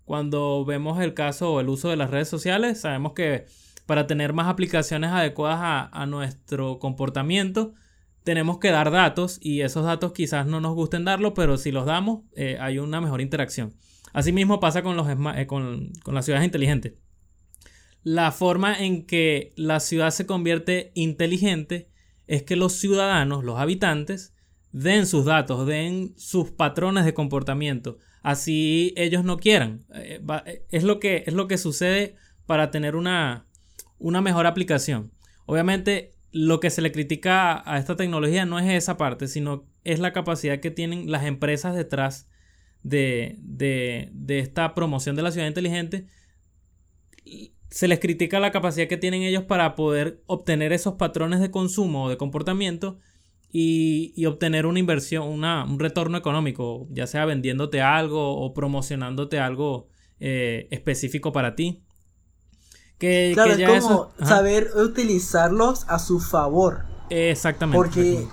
Cuando 0.05 0.63
vemos 0.63 1.01
el 1.01 1.15
caso 1.15 1.53
o 1.53 1.59
el 1.59 1.69
uso 1.69 1.89
de 1.89 1.97
las 1.97 2.11
redes 2.11 2.29
sociales, 2.29 2.81
sabemos 2.81 3.13
que 3.13 3.47
para 3.87 4.05
tener 4.05 4.33
más 4.33 4.47
aplicaciones 4.47 5.09
adecuadas 5.09 5.89
a, 5.91 6.05
nuestro 6.05 6.77
comportamiento, 6.77 7.73
tenemos 8.23 8.59
que 8.59 8.69
dar 8.69 8.91
datos 8.91 9.39
y 9.41 9.61
esos 9.61 9.85
datos 9.85 10.13
quizás 10.13 10.45
no 10.45 10.61
nos 10.61 10.75
gusten 10.75 11.05
darlo, 11.05 11.33
pero 11.33 11.57
si 11.57 11.71
los 11.71 11.85
damos 11.85 12.25
eh, 12.35 12.57
hay 12.59 12.77
una 12.77 13.01
mejor 13.01 13.21
interacción. 13.21 13.73
Asimismo 14.13 14.59
pasa 14.59 14.83
con, 14.83 14.97
los, 14.97 15.07
eh, 15.09 15.47
con, 15.47 15.91
con 16.03 16.13
las 16.13 16.25
ciudades 16.25 16.45
inteligentes. 16.45 16.93
La 18.03 18.31
forma 18.31 18.77
en 18.77 19.05
que 19.05 19.53
la 19.55 19.79
ciudad 19.79 20.11
se 20.11 20.25
convierte 20.25 20.91
inteligente 20.93 21.89
es 22.27 22.43
que 22.43 22.57
los 22.57 22.73
ciudadanos, 22.73 23.43
los 23.43 23.57
habitantes, 23.57 24.35
den 24.71 25.07
sus 25.07 25.25
datos, 25.25 25.65
den 25.65 26.13
sus 26.17 26.51
patrones 26.51 27.05
de 27.05 27.13
comportamiento, 27.13 27.97
así 28.21 28.93
ellos 28.97 29.23
no 29.23 29.37
quieran. 29.37 29.85
Eh, 29.93 30.21
es, 30.69 30.83
lo 30.83 30.99
que, 30.99 31.23
es 31.25 31.33
lo 31.33 31.47
que 31.47 31.57
sucede 31.57 32.15
para 32.45 32.71
tener 32.71 32.95
una, 32.95 33.46
una 33.99 34.21
mejor 34.21 34.45
aplicación. 34.47 35.11
Obviamente, 35.45 36.15
lo 36.31 36.59
que 36.59 36.69
se 36.69 36.81
le 36.81 36.91
critica 36.91 37.63
a 37.65 37.79
esta 37.79 37.95
tecnología 37.95 38.45
no 38.45 38.59
es 38.59 38.69
esa 38.69 38.97
parte, 38.97 39.27
sino 39.27 39.65
es 39.83 39.99
la 39.99 40.13
capacidad 40.13 40.59
que 40.59 40.71
tienen 40.71 41.09
las 41.11 41.25
empresas 41.25 41.75
detrás 41.75 42.29
de, 42.83 44.11
esta 44.27 44.73
promoción 44.73 45.15
de 45.15 45.21
la 45.23 45.31
ciudad 45.31 45.47
inteligente. 45.47 46.05
Se 47.69 47.87
les 47.87 47.99
critica 47.99 48.39
la 48.39 48.51
capacidad 48.51 48.87
que 48.87 48.97
tienen 48.97 49.23
ellos 49.23 49.43
para 49.43 49.75
poder 49.75 50.21
obtener 50.25 50.73
esos 50.73 50.95
patrones 50.95 51.39
de 51.39 51.51
consumo 51.51 52.05
o 52.05 52.09
de 52.09 52.17
comportamiento 52.17 52.99
y, 53.51 54.25
obtener 54.25 54.65
una 54.65 54.79
inversión, 54.79 55.27
un 55.27 55.79
retorno 55.79 56.17
económico, 56.17 56.87
ya 56.91 57.07
sea 57.07 57.25
vendiéndote 57.25 57.81
algo 57.81 58.37
o 58.37 58.53
promocionándote 58.53 59.39
algo 59.39 59.87
eh, 60.19 60.67
específico 60.71 61.31
para 61.31 61.55
ti. 61.55 61.83
Que, 62.97 63.31
claro, 63.33 63.53
es 63.53 63.83
como 63.83 64.11
saber 64.23 64.71
utilizarlos 64.75 65.85
a 65.87 65.99
su 65.99 66.19
favor. 66.19 66.85
Exactamente. 67.09 67.77
Porque 67.77 68.27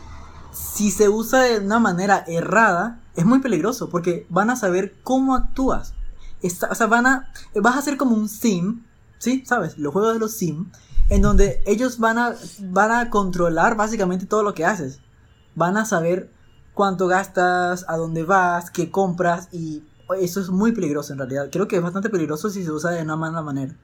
si 0.52 0.90
se 0.90 1.08
usa 1.08 1.42
de 1.42 1.58
una 1.58 1.78
manera 1.78 2.24
errada, 2.26 3.00
es 3.16 3.24
muy 3.24 3.40
peligroso, 3.40 3.90
porque 3.90 4.26
van 4.30 4.50
a 4.50 4.56
saber 4.56 4.94
cómo 5.02 5.34
actúas. 5.34 5.94
o 6.42 6.74
sea, 6.74 6.86
van 6.86 7.06
a, 7.06 7.32
vas 7.54 7.76
a 7.76 7.78
hacer 7.78 7.96
como 7.96 8.14
un 8.14 8.28
sim, 8.28 8.82
¿sí? 9.18 9.44
¿Sabes? 9.46 9.78
Los 9.78 9.92
juegos 9.92 10.14
de 10.14 10.20
los 10.20 10.32
sim, 10.32 10.70
en 11.10 11.22
donde 11.22 11.62
ellos 11.66 11.98
van 11.98 12.18
a, 12.18 12.34
van 12.60 12.92
a 12.92 13.10
controlar 13.10 13.76
básicamente 13.76 14.26
todo 14.26 14.42
lo 14.42 14.54
que 14.54 14.64
haces. 14.64 15.00
Van 15.54 15.76
a 15.76 15.84
saber 15.84 16.30
cuánto 16.72 17.06
gastas, 17.06 17.84
a 17.88 17.96
dónde 17.96 18.24
vas, 18.24 18.70
qué 18.70 18.90
compras, 18.90 19.48
y 19.52 19.82
eso 20.20 20.40
es 20.40 20.48
muy 20.50 20.72
peligroso 20.72 21.12
en 21.12 21.18
realidad. 21.18 21.48
Creo 21.50 21.68
que 21.68 21.76
es 21.76 21.82
bastante 21.82 22.10
peligroso 22.10 22.50
si 22.50 22.64
se 22.64 22.70
usa 22.70 22.90
de 22.90 23.02
una 23.02 23.16
mala 23.16 23.42
manera. 23.42 23.74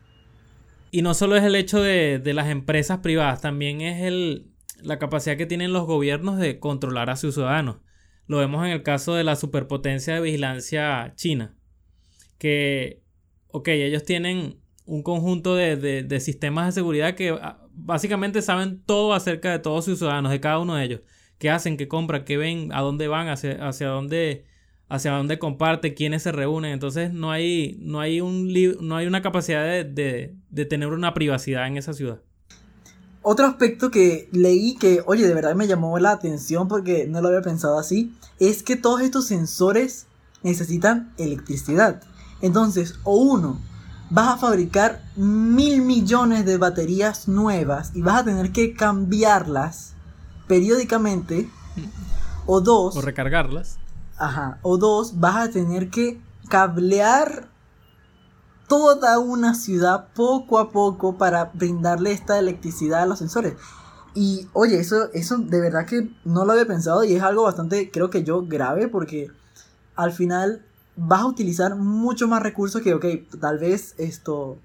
Y 0.90 1.02
no 1.02 1.14
solo 1.14 1.36
es 1.36 1.44
el 1.44 1.54
hecho 1.54 1.80
de, 1.80 2.20
las 2.34 2.48
empresas 2.48 2.98
privadas, 2.98 3.40
también 3.40 3.80
es 3.80 4.02
el, 4.02 4.50
la 4.82 4.98
capacidad 4.98 5.36
que 5.36 5.46
tienen 5.46 5.72
los 5.72 5.86
gobiernos 5.86 6.38
de 6.38 6.58
controlar 6.58 7.10
a 7.10 7.16
sus 7.16 7.34
ciudadanos. 7.34 7.76
Lo 8.26 8.38
vemos 8.38 8.64
en 8.64 8.72
el 8.72 8.82
caso 8.82 9.14
de 9.14 9.24
la 9.24 9.36
superpotencia 9.36 10.14
de 10.14 10.20
vigilancia 10.20 11.12
china, 11.16 11.56
que, 12.38 13.02
ok, 13.48 13.68
ellos 13.68 14.04
tienen 14.04 14.60
un 14.84 15.02
conjunto 15.02 15.54
de, 15.54 16.20
sistemas 16.20 16.66
de 16.66 16.72
seguridad 16.72 17.14
que 17.14 17.30
ah, 17.30 17.60
básicamente 17.72 18.42
saben 18.42 18.82
todo 18.84 19.14
acerca 19.14 19.52
de 19.52 19.60
todos 19.60 19.84
sus 19.84 19.98
ciudadanos, 19.98 20.32
de 20.32 20.40
cada 20.40 20.58
uno 20.58 20.74
de 20.74 20.84
ellos. 20.84 21.00
¿Qué 21.38 21.50
hacen? 21.50 21.76
¿Qué 21.76 21.88
compran? 21.88 22.24
¿Qué 22.24 22.36
ven? 22.36 22.70
¿A 22.72 22.80
dónde 22.80 23.08
van? 23.08 23.28
¿Hacia, 23.28 23.66
hacia 23.66 23.88
dónde 23.88 24.44
hacia 24.90 25.12
dónde 25.12 25.38
comparte, 25.38 25.94
quiénes 25.94 26.24
se 26.24 26.32
reúnen. 26.32 26.72
Entonces 26.72 27.12
no 27.12 27.30
hay, 27.30 27.78
no 27.80 28.00
hay, 28.00 28.20
un 28.20 28.52
no 28.80 28.96
hay 28.96 29.06
una 29.06 29.22
capacidad 29.22 29.62
de, 29.62 30.36
tener 30.68 30.88
una 30.88 31.14
privacidad 31.14 31.66
en 31.66 31.78
esa 31.78 31.94
ciudad. 31.94 32.20
Otro 33.22 33.46
aspecto 33.46 33.90
que 33.90 34.28
leí 34.32 34.76
que, 34.76 35.02
oye, 35.06 35.26
de 35.26 35.34
verdad 35.34 35.54
me 35.54 35.68
llamó 35.68 35.98
la 35.98 36.10
atención 36.10 36.68
porque 36.68 37.06
no 37.06 37.20
lo 37.20 37.28
había 37.28 37.42
pensado 37.42 37.78
así, 37.78 38.14
es 38.38 38.62
que 38.62 38.76
todos 38.76 39.02
estos 39.02 39.26
sensores 39.26 40.06
necesitan 40.42 41.12
electricidad. 41.18 42.02
Entonces, 42.40 42.98
o 43.04 43.16
uno, 43.16 43.60
vas 44.08 44.28
a 44.28 44.38
fabricar 44.38 45.02
mil 45.14 45.82
millones 45.82 46.46
de 46.46 46.56
baterías 46.56 47.28
nuevas 47.28 47.92
y 47.94 48.00
vas 48.00 48.22
a 48.22 48.24
tener 48.24 48.52
que 48.52 48.74
cambiarlas 48.74 49.94
periódicamente, 50.48 51.48
o 52.46 52.60
dos, 52.60 52.96
o 52.96 53.02
recargarlas. 53.02 53.78
Ajá. 54.20 54.58
O 54.60 54.76
dos, 54.76 55.18
vas 55.18 55.36
a 55.36 55.50
tener 55.50 55.88
que 55.88 56.20
cablear 56.48 57.48
toda 58.68 59.18
una 59.18 59.54
ciudad 59.54 60.08
poco 60.14 60.58
a 60.58 60.70
poco 60.70 61.16
para 61.16 61.46
brindarle 61.54 62.12
esta 62.12 62.38
electricidad 62.38 63.02
a 63.02 63.06
los 63.06 63.18
sensores. 63.18 63.54
Y 64.14 64.46
oye, 64.52 64.78
eso, 64.78 65.10
eso 65.14 65.38
de 65.38 65.60
verdad 65.60 65.86
que 65.86 66.14
no 66.24 66.44
lo 66.44 66.52
había 66.52 66.66
pensado 66.66 67.02
y 67.02 67.14
es 67.14 67.22
algo 67.22 67.44
bastante, 67.44 67.90
creo 67.90 68.10
que 68.10 68.22
yo, 68.22 68.44
grave 68.46 68.88
porque 68.88 69.30
al 69.96 70.12
final 70.12 70.66
vas 70.96 71.22
a 71.22 71.26
utilizar 71.26 71.76
mucho 71.76 72.28
más 72.28 72.42
recursos 72.42 72.82
que, 72.82 72.92
ok, 72.92 73.06
tal 73.40 73.58
vez 73.58 73.94
esto, 73.96 74.58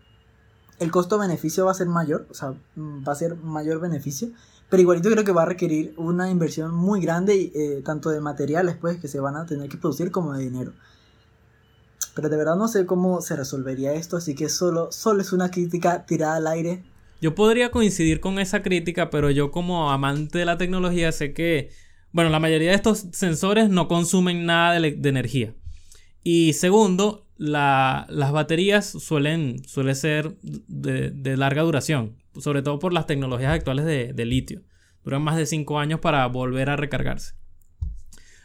el 0.79 0.91
costo-beneficio 0.91 1.65
va 1.65 1.71
a 1.71 1.75
ser 1.75 1.88
mayor, 1.88 2.27
o 2.29 2.33
sea, 2.33 2.53
va 2.77 3.11
a 3.11 3.15
ser 3.15 3.35
mayor 3.38 3.79
beneficio, 3.79 4.29
pero 4.69 4.81
igualito 4.81 5.09
creo 5.09 5.23
que 5.23 5.31
va 5.31 5.43
a 5.43 5.45
requerir 5.45 5.93
una 5.97 6.29
inversión 6.29 6.73
muy 6.73 7.01
grande, 7.01 7.51
eh, 7.55 7.81
tanto 7.85 8.09
de 8.09 8.19
materiales 8.19 8.75
pues, 8.75 8.97
que 8.97 9.07
se 9.07 9.19
van 9.19 9.35
a 9.35 9.45
tener 9.45 9.69
que 9.69 9.77
producir 9.77 10.11
como 10.11 10.33
de 10.33 10.43
dinero. 10.43 10.73
Pero 12.15 12.29
de 12.29 12.38
verdad 12.38 12.55
no 12.55 12.67
sé 12.67 12.85
cómo 12.85 13.21
se 13.21 13.35
resolvería 13.35 13.93
esto, 13.93 14.17
así 14.17 14.35
que 14.35 14.49
solo, 14.49 14.91
solo 14.91 15.21
es 15.21 15.33
una 15.33 15.51
crítica 15.51 16.05
tirada 16.05 16.38
al 16.38 16.47
aire. 16.47 16.83
Yo 17.21 17.35
podría 17.35 17.71
coincidir 17.71 18.19
con 18.19 18.39
esa 18.39 18.63
crítica, 18.63 19.09
pero 19.09 19.29
yo 19.31 19.51
como 19.51 19.91
amante 19.91 20.39
de 20.39 20.45
la 20.45 20.57
tecnología 20.57 21.11
sé 21.11 21.33
que, 21.33 21.71
bueno, 22.11 22.29
la 22.29 22.39
mayoría 22.39 22.69
de 22.69 22.75
estos 22.75 23.05
sensores 23.11 23.69
no 23.69 23.88
consumen 23.88 24.45
nada 24.45 24.79
de, 24.79 24.97
energía. 25.03 25.53
Y 26.23 26.53
segundo, 26.53 27.24
las 27.38 28.32
baterías 28.32 28.86
suelen, 28.86 29.63
ser 29.65 30.36
de 30.39 31.38
larga 31.38 31.62
duración 31.63 32.15
sobre 32.39 32.62
todo 32.62 32.80
por 32.80 32.93
las 32.93 33.08
tecnologías 33.08 33.54
actuales 33.54 33.86
de, 33.86 34.26
litio. 34.26 34.62
Duran 35.04 35.21
más 35.21 35.38
de 35.38 35.45
5 35.45 35.80
años 35.80 36.00
para 36.00 36.26
volver 36.28 36.69
a 36.69 36.76
recargarse. 36.76 37.36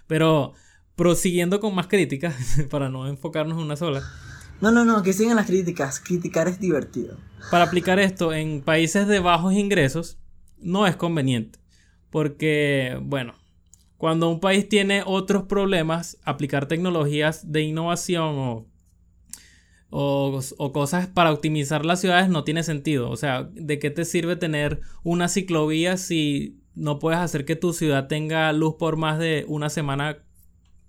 Pero 0.06 0.52
prosiguiendo 0.96 1.60
con 1.60 1.74
más 1.74 1.86
críticas, 1.86 2.34
para 2.70 2.88
no 2.88 3.06
enfocarnos 3.06 3.58
en 3.58 3.64
una 3.64 3.76
sola. 3.76 4.02
No, 4.60 4.70
no, 4.70 4.84
no, 4.84 5.02
que 5.02 5.12
sigan 5.12 5.36
las 5.36 5.46
críticas. 5.46 6.00
Criticar 6.00 6.48
es 6.48 6.60
divertido. 6.60 7.16
Para 7.50 7.64
aplicar 7.64 7.98
esto 7.98 8.34
en 8.34 8.60
países 8.60 9.06
de 9.06 9.20
bajos 9.20 9.54
ingresos 9.54 10.18
no 10.58 10.86
es 10.86 10.96
conveniente. 10.96 11.58
Porque, 12.10 12.98
bueno, 13.02 13.34
cuando 13.96 14.28
un 14.28 14.40
país 14.40 14.68
tiene 14.68 15.02
otros 15.06 15.44
problemas, 15.44 16.18
aplicar 16.24 16.66
tecnologías 16.66 17.50
de 17.50 17.62
innovación 17.62 18.34
o 18.36 18.66
o, 19.90 20.40
cosas 20.72 21.08
para 21.08 21.32
optimizar 21.32 21.84
las 21.84 22.00
ciudades 22.00 22.28
no 22.28 22.44
tiene 22.44 22.62
sentido. 22.62 23.10
O 23.10 23.16
sea, 23.16 23.50
¿de 23.52 23.78
qué 23.78 23.90
te 23.90 24.04
sirve 24.04 24.36
tener 24.36 24.80
una 25.02 25.28
ciclovía 25.28 25.96
si 25.96 26.60
no 26.74 26.98
puedes 26.98 27.20
hacer 27.20 27.44
que 27.44 27.56
tu 27.56 27.72
ciudad 27.72 28.06
tenga 28.06 28.52
luz 28.52 28.76
por 28.78 28.96
más 28.96 29.18
de 29.18 29.44
una 29.48 29.68
semana 29.68 30.18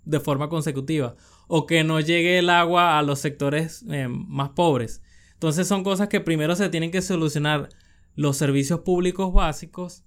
de 0.04 0.20
forma 0.20 0.48
consecutiva? 0.48 1.16
O 1.48 1.66
que 1.66 1.84
no 1.84 2.00
llegue 2.00 2.38
el 2.38 2.48
agua 2.48 2.98
a 2.98 3.02
los 3.02 3.18
sectores 3.18 3.84
eh, 3.90 4.08
más 4.08 4.50
pobres. 4.50 5.02
Entonces 5.34 5.66
son 5.66 5.82
cosas 5.82 6.08
que 6.08 6.20
primero 6.20 6.54
se 6.54 6.68
tienen 6.68 6.92
que 6.92 7.02
solucionar 7.02 7.68
los 8.14 8.36
servicios 8.36 8.80
públicos 8.80 9.32
básicos 9.32 10.04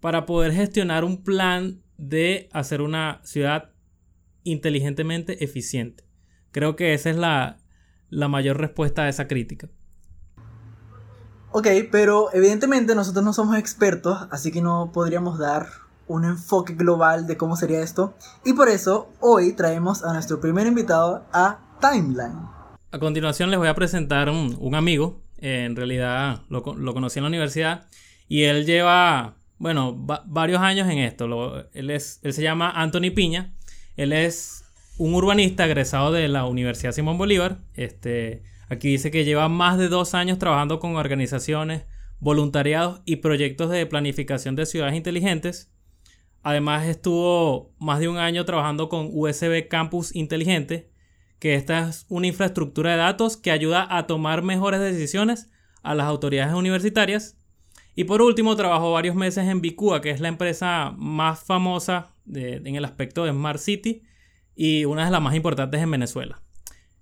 para 0.00 0.24
poder 0.24 0.52
gestionar 0.52 1.04
un 1.04 1.22
plan 1.22 1.82
de 1.98 2.48
hacer 2.52 2.80
una 2.80 3.20
ciudad 3.24 3.72
inteligentemente 4.44 5.44
eficiente. 5.44 6.04
Creo 6.52 6.76
que 6.76 6.94
esa 6.94 7.10
es 7.10 7.16
la, 7.16 7.58
la 8.10 8.28
mayor 8.28 8.58
respuesta 8.58 9.02
a 9.02 9.08
esa 9.08 9.28
crítica. 9.28 9.68
Ok, 11.50 11.66
pero 11.90 12.28
evidentemente 12.34 12.94
nosotros 12.94 13.24
no 13.24 13.32
somos 13.32 13.56
expertos, 13.56 14.28
así 14.30 14.52
que 14.52 14.60
no 14.60 14.90
podríamos 14.92 15.38
dar 15.38 15.66
un 16.06 16.24
enfoque 16.24 16.74
global 16.74 17.26
de 17.26 17.36
cómo 17.36 17.56
sería 17.56 17.80
esto. 17.80 18.14
Y 18.44 18.52
por 18.52 18.68
eso 18.68 19.10
hoy 19.20 19.52
traemos 19.52 20.04
a 20.04 20.12
nuestro 20.12 20.40
primer 20.40 20.66
invitado 20.66 21.24
a 21.32 21.58
Timeline. 21.80 22.36
A 22.90 22.98
continuación 22.98 23.50
les 23.50 23.58
voy 23.58 23.68
a 23.68 23.74
presentar 23.74 24.28
un, 24.28 24.56
un 24.60 24.74
amigo. 24.74 25.22
en 25.38 25.76
realidad 25.76 26.42
lo, 26.48 26.62
lo, 26.74 26.94
conocí 26.94 27.18
en 27.18 27.24
la 27.24 27.28
universidad. 27.28 27.86
Y 28.28 28.42
él 28.44 28.66
lleva, 28.66 29.34
bueno, 29.58 29.94
varios 30.26 30.60
años 30.60 30.88
en 30.88 30.98
esto. 30.98 31.66
él, 31.72 31.90
es, 31.90 32.20
él 32.22 32.32
se 32.32 32.42
llama 32.42 32.70
Anthony 32.70 33.10
Piña. 33.14 33.54
Él 33.96 34.12
es 34.12 34.64
un 34.98 35.14
urbanista 35.14 35.64
egresado 35.64 36.12
de 36.12 36.28
la 36.28 36.44
Universidad 36.44 36.92
Simón 36.92 37.18
Bolívar. 37.18 37.58
Este, 37.74 38.42
aquí 38.68 38.88
dice 38.88 39.10
que 39.10 39.24
lleva 39.24 39.48
más 39.48 39.78
de 39.78 39.88
dos 39.88 40.12
años 40.12 40.38
trabajando 40.38 40.80
con 40.80 40.96
organizaciones, 40.96 41.86
voluntariados 42.18 43.00
y 43.04 43.16
proyectos 43.16 43.70
de 43.70 43.86
planificación 43.86 44.56
de 44.56 44.66
ciudades 44.66 44.96
inteligentes. 44.96 45.72
Además 46.42 46.86
estuvo 46.86 47.72
más 47.78 48.00
de 48.00 48.08
un 48.08 48.16
año 48.16 48.44
trabajando 48.44 48.88
con 48.88 49.10
USB 49.12 49.68
Campus 49.68 50.14
Inteligente, 50.14 50.90
que 51.38 51.54
esta 51.54 51.88
es 51.88 52.04
una 52.08 52.26
infraestructura 52.26 52.90
de 52.90 52.96
datos 52.96 53.36
que 53.36 53.52
ayuda 53.52 53.86
a 53.88 54.08
tomar 54.08 54.42
mejores 54.42 54.80
decisiones 54.80 55.48
a 55.82 55.94
las 55.94 56.08
autoridades 56.08 56.54
universitarias. 56.54 57.36
Y 57.94 58.04
por 58.04 58.20
último, 58.20 58.56
trabajó 58.56 58.92
varios 58.92 59.14
meses 59.14 59.46
en 59.46 59.60
Bicua, 59.60 60.00
que 60.00 60.10
es 60.10 60.20
la 60.20 60.28
empresa 60.28 60.92
más 60.96 61.44
famosa 61.44 62.14
en 62.32 62.74
el 62.74 62.84
aspecto 62.84 63.24
de 63.24 63.30
Smart 63.30 63.60
City, 63.60 64.02
y 64.60 64.84
una 64.86 65.04
de 65.04 65.12
las 65.12 65.22
más 65.22 65.36
importantes 65.36 65.80
en 65.80 65.88
Venezuela. 65.88 66.42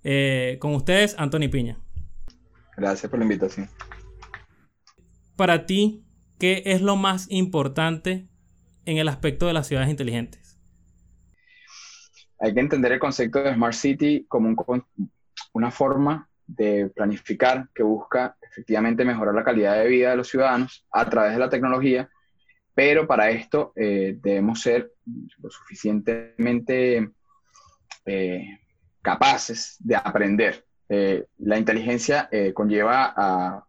Eh, 0.03 0.57
con 0.61 0.75
ustedes, 0.75 1.15
Anthony 1.17 1.49
Piña. 1.51 1.79
Gracias 2.77 3.09
por 3.09 3.17
la 3.17 3.25
invitación. 3.25 3.67
Para 5.35 5.65
ti, 5.65 6.05
¿qué 6.37 6.61
es 6.67 6.83
lo 6.83 6.95
más 6.97 7.25
importante 7.31 8.27
en 8.85 8.97
el 8.97 9.09
aspecto 9.09 9.47
de 9.47 9.53
las 9.53 9.65
ciudades 9.65 9.89
inteligentes? 9.89 10.59
Hay 12.39 12.53
que 12.53 12.59
entender 12.59 12.91
el 12.91 12.99
concepto 12.99 13.41
de 13.41 13.55
Smart 13.55 13.73
City 13.73 14.27
como 14.27 14.55
una 15.53 15.71
forma 15.71 16.29
de 16.45 16.91
planificar 16.95 17.69
que 17.73 17.81
busca 17.81 18.37
efectivamente 18.39 19.03
mejorar 19.03 19.33
la 19.33 19.43
calidad 19.43 19.79
de 19.79 19.87
vida 19.87 20.11
de 20.11 20.17
los 20.17 20.27
ciudadanos 20.27 20.85
a 20.91 21.09
través 21.09 21.33
de 21.33 21.39
la 21.39 21.49
tecnología, 21.49 22.07
pero 22.75 23.07
para 23.07 23.31
esto 23.31 23.73
eh, 23.75 24.15
debemos 24.21 24.61
ser 24.61 24.93
lo 25.41 25.49
suficientemente 25.49 27.16
eh, 28.05 28.59
capaces 29.01 29.77
de 29.79 29.95
aprender. 29.95 30.65
Eh, 30.89 31.25
la 31.39 31.57
inteligencia 31.57 32.29
eh, 32.31 32.53
conlleva 32.53 33.13
a 33.15 33.65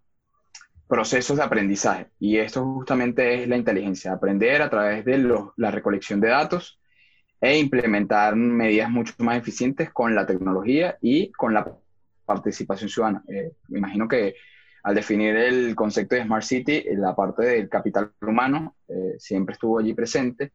procesos 0.86 1.36
de 1.36 1.42
aprendizaje 1.42 2.06
y 2.18 2.38
esto 2.38 2.64
justamente 2.64 3.42
es 3.42 3.48
la 3.48 3.56
inteligencia, 3.56 4.12
aprender 4.12 4.62
a 4.62 4.70
través 4.70 5.04
de 5.04 5.18
la 5.56 5.70
recolección 5.70 6.20
de 6.20 6.28
datos 6.28 6.80
e 7.40 7.58
implementar 7.58 8.36
medidas 8.36 8.88
mucho 8.88 9.12
más 9.18 9.36
eficientes 9.36 9.90
con 9.90 10.14
la 10.14 10.26
tecnología 10.26 10.96
y 11.02 11.30
con 11.32 11.52
la 11.52 11.70
participación 12.24 12.88
ciudadana. 12.88 13.22
me 13.68 13.78
imagino 13.78 14.08
que 14.08 14.36
al 14.82 14.94
definir 14.94 15.36
el 15.36 15.74
concepto 15.74 16.14
de 16.14 16.24
Smart 16.24 16.44
City, 16.44 16.84
la 16.96 17.14
parte 17.14 17.44
del 17.44 17.68
capital 17.68 18.12
humano 18.22 18.76
siempre 19.18 19.52
estuvo 19.52 19.78
allí 19.78 19.92
presente, 19.92 20.52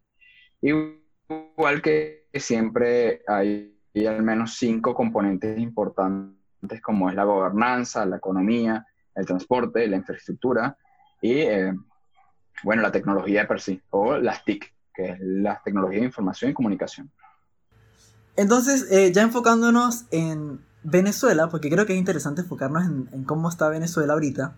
igual 0.62 1.82
que 1.82 2.22
siempre 2.39 3.22
hay 3.28 3.78
al 4.08 4.24
menos 4.24 4.56
cinco 4.56 4.93
componentes 4.96 5.58
importantes 5.60 6.82
como 6.82 7.10
es 7.10 7.15
la 7.15 7.24
gobernanza, 7.24 8.06
la 8.06 8.17
economía, 8.17 8.86
el 9.15 9.26
transporte, 9.26 9.88
la 9.88 9.98
infraestructura 9.98 10.78
y, 11.22 11.34
eh, 11.34 11.74
bueno, 12.63 12.82
la 12.82 12.91
tecnología 12.91 13.48
per 13.48 13.62
sí, 13.62 13.82
o 13.89 14.17
las 14.17 14.43
TIC, 14.43 14.74
que 14.93 15.10
es 15.12 15.19
la 15.19 15.62
tecnología 15.63 16.00
de 16.00 16.06
información 16.06 16.52
y 16.52 16.54
comunicación. 16.54 17.12
Entonces, 18.36 18.91
eh, 18.91 19.12
ya 19.12 19.22
enfocándonos 19.22 20.06
en 20.12 20.62
Venezuela, 20.82 21.50
porque 21.50 21.69
creo 21.69 21.86
que 21.86 21.93
es 21.93 22.00
interesante 22.00 22.41
enfocarnos 22.41 22.86
en, 22.86 23.10
en 23.12 23.24
cómo 23.24 23.50
está 23.50 23.69
Venezuela 23.69 24.13
ahorita, 24.13 24.56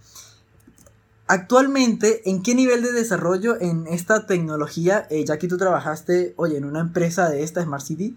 Actualmente, 1.28 2.30
¿en 2.30 2.44
qué 2.44 2.54
nivel 2.54 2.84
de 2.84 2.92
desarrollo 2.92 3.60
en 3.60 3.88
esta 3.88 4.28
tecnología, 4.28 5.08
eh, 5.10 5.26
ya 5.26 5.40
que 5.40 5.48
tú 5.48 5.58
trabajaste, 5.58 6.36
oye, 6.38 6.58
en 6.58 6.66
una 6.66 6.82
empresa 6.82 7.30
de 7.30 7.42
esta 7.42 7.64
Smart 7.64 7.84
City, 7.84 8.16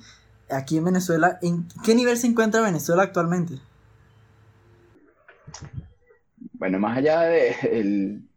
aquí 0.51 0.77
en 0.77 0.85
Venezuela, 0.85 1.39
¿en 1.41 1.67
qué 1.85 1.95
nivel 1.95 2.19
se 2.19 2.27
encuentra 2.27 2.61
Venezuela 2.61 3.03
actualmente? 3.03 3.55
Bueno, 6.53 6.79
más 6.79 6.99
allá 6.99 7.23
del 7.23 8.29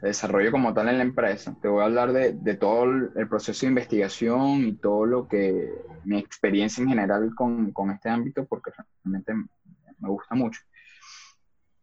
desarrollo 0.00 0.52
como 0.52 0.72
tal 0.72 0.88
en 0.88 0.98
la 0.98 1.04
empresa, 1.04 1.56
te 1.60 1.66
voy 1.66 1.82
a 1.82 1.86
hablar 1.86 2.12
de, 2.12 2.54
todo 2.54 2.84
el 2.84 3.28
proceso 3.28 3.66
de 3.66 3.70
investigación 3.70 4.66
y 4.66 4.72
todo 4.74 5.04
lo 5.04 5.26
que, 5.26 5.68
mi 6.04 6.18
experiencia 6.18 6.80
en 6.80 6.90
general 6.90 7.34
con, 7.34 7.72
con 7.72 7.90
este 7.90 8.08
ámbito, 8.08 8.46
porque 8.46 8.70
realmente 9.04 9.34
me 9.34 10.08
gusta 10.08 10.36
mucho. 10.36 10.60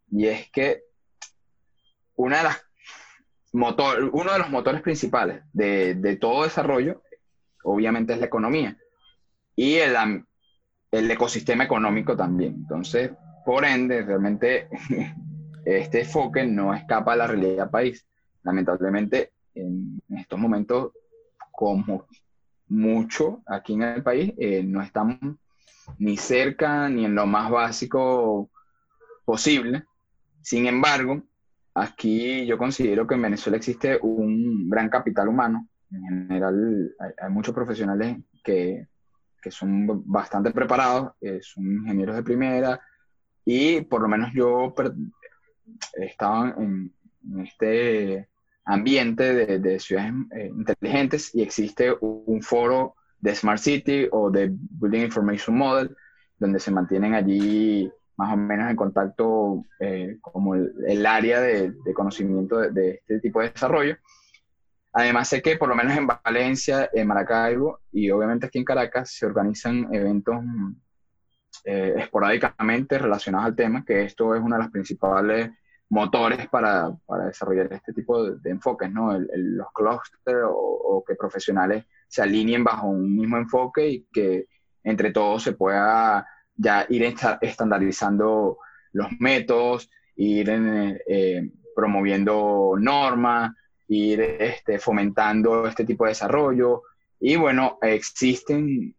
Y 0.10 0.28
es 0.28 0.50
que 0.52 0.87
una 2.18 2.38
de 2.38 2.44
las 2.44 2.68
motor, 3.54 4.10
uno 4.14 4.34
de 4.34 4.40
los 4.40 4.50
motores 4.50 4.82
principales 4.82 5.44
de, 5.54 6.18
todo 6.20 6.44
desarrollo, 6.44 7.02
obviamente, 7.64 8.14
es 8.14 8.20
la 8.20 8.26
economía 8.26 8.78
y 9.56 9.76
el, 9.76 9.96
el 10.92 11.12
ecosistema 11.12 11.64
económico 11.64 12.16
también. 12.16 12.54
Entonces, 12.56 13.12
por 13.46 13.66
ende, 13.66 14.04
realmente 14.04 14.68
este 15.66 16.02
enfoque 16.02 16.46
no 16.46 16.74
escapa 16.74 17.14
a 17.14 17.18
la 17.18 17.28
realidad 17.28 17.64
del 17.64 17.70
país. 17.70 18.08
Lamentablemente, 18.44 19.32
en 19.56 20.02
estos 20.10 20.40
momentos, 20.40 20.92
como 21.52 22.06
mucho 22.68 23.42
aquí 23.48 23.74
en 23.74 23.84
el 23.84 24.04
país, 24.04 24.34
eh, 24.38 24.64
no 24.64 24.82
estamos 24.82 25.18
ni 25.98 26.18
cerca 26.18 26.90
ni 26.90 27.06
en 27.06 27.16
lo 27.16 27.26
más 27.26 27.50
básico 27.50 28.50
posible. 29.26 29.86
Sin 30.42 30.68
embargo, 30.68 31.24
Aquí 31.80 32.44
yo 32.48 32.58
considero 32.58 33.06
que 33.06 33.14
en 33.14 33.22
Venezuela 33.22 33.58
existe 33.58 34.00
un 34.02 34.68
gran 34.68 34.90
capital 34.90 35.28
humano. 35.28 35.68
En 35.92 36.04
general 36.04 36.92
hay, 37.22 37.30
muchos 37.30 37.54
profesionales 37.54 38.18
que, 38.44 38.88
que, 39.40 39.52
son 39.52 40.04
bastante 40.12 40.50
preparados, 40.50 41.12
eh, 41.22 41.40
son 41.44 41.66
ingenieros 41.66 42.16
de 42.16 42.24
primera 42.24 42.82
y 43.46 43.82
por 43.82 44.02
lo 44.02 44.08
menos 44.08 44.32
yo 44.34 44.74
estaba 45.94 46.56
en, 46.58 46.92
este 47.44 48.28
ambiente 48.66 49.36
de, 49.36 49.60
de 49.60 49.80
ciudades 49.80 50.14
eh, 50.36 50.48
inteligentes 50.48 51.36
y 51.36 51.44
existe 51.44 51.96
un 52.02 52.42
foro 52.42 52.96
de 53.20 53.36
Smart 53.36 53.60
City 53.60 54.08
o 54.12 54.32
de 54.32 54.50
Building 54.52 55.04
Information 55.04 55.56
Model 55.56 55.96
donde 56.40 56.60
se 56.60 56.72
mantienen 56.72 57.14
allí 57.14 57.92
más 58.18 58.34
o 58.34 58.38
menos 58.38 58.70
en 58.70 58.76
contacto 58.76 59.64
eh, 59.80 60.18
como 60.22 60.56
el, 60.56 61.06
área 61.06 61.40
de, 61.40 61.74
conocimiento 61.94 62.58
de, 62.58 62.96
este 62.96 63.20
tipo 63.20 63.42
de 63.42 63.52
desarrollo. 63.52 63.96
Además 64.92 65.30
sé 65.30 65.42
que 65.42 65.58
por 65.58 65.70
lo 65.70 65.76
menos 65.76 65.96
en 65.96 66.08
Valencia, 66.08 66.90
en 66.92 67.08
Maracaibo 67.08 67.82
y 67.92 68.10
obviamente 68.10 68.48
aquí 68.48 68.58
en 68.58 68.66
Caracas 68.66 69.12
se 69.12 69.28
organizan 69.28 69.94
eventos 69.94 70.38
eh, 71.64 71.94
esporádicamente 71.98 72.98
relacionados 72.98 73.48
al 73.48 73.56
tema, 73.56 73.86
que 73.86 74.04
esto 74.04 74.34
es 74.34 74.42
uno 74.42 74.56
de 74.56 74.64
los 74.64 74.72
principales 74.72 75.52
motores 75.90 76.50
para, 76.50 76.92
para 77.06 77.28
desarrollar 77.28 77.72
este 77.72 77.94
tipo 77.94 78.24
de, 78.24 78.50
enfoques, 78.50 78.92
¿no? 78.92 79.18
los 79.18 79.68
clusters 79.74 80.44
o, 80.44 80.52
o, 80.52 81.04
que 81.06 81.16
profesionales 81.16 81.86
se 82.08 82.24
alineen 82.24 82.64
bajo 82.64 82.88
un 82.88 83.16
mismo 83.16 83.38
enfoque 83.38 83.88
y 83.88 84.08
que 84.12 84.48
entre 84.84 85.12
todos 85.12 85.44
se 85.44 85.54
pueda 85.54 86.26
ya 86.58 86.86
ir 86.90 87.16
estandarizando 87.42 88.58
los 88.94 89.08
métodos, 89.20 89.90
ir 90.16 90.50
eh, 90.50 91.52
promoviendo 91.76 92.74
normas, 92.80 93.54
ir 93.88 94.20
este, 94.22 94.80
fomentando 94.80 95.68
este 95.68 95.86
tipo 95.86 96.06
de 96.06 96.10
desarrollo. 96.10 96.84
Y 97.20 97.36
bueno, 97.36 97.78
existen 97.82 98.96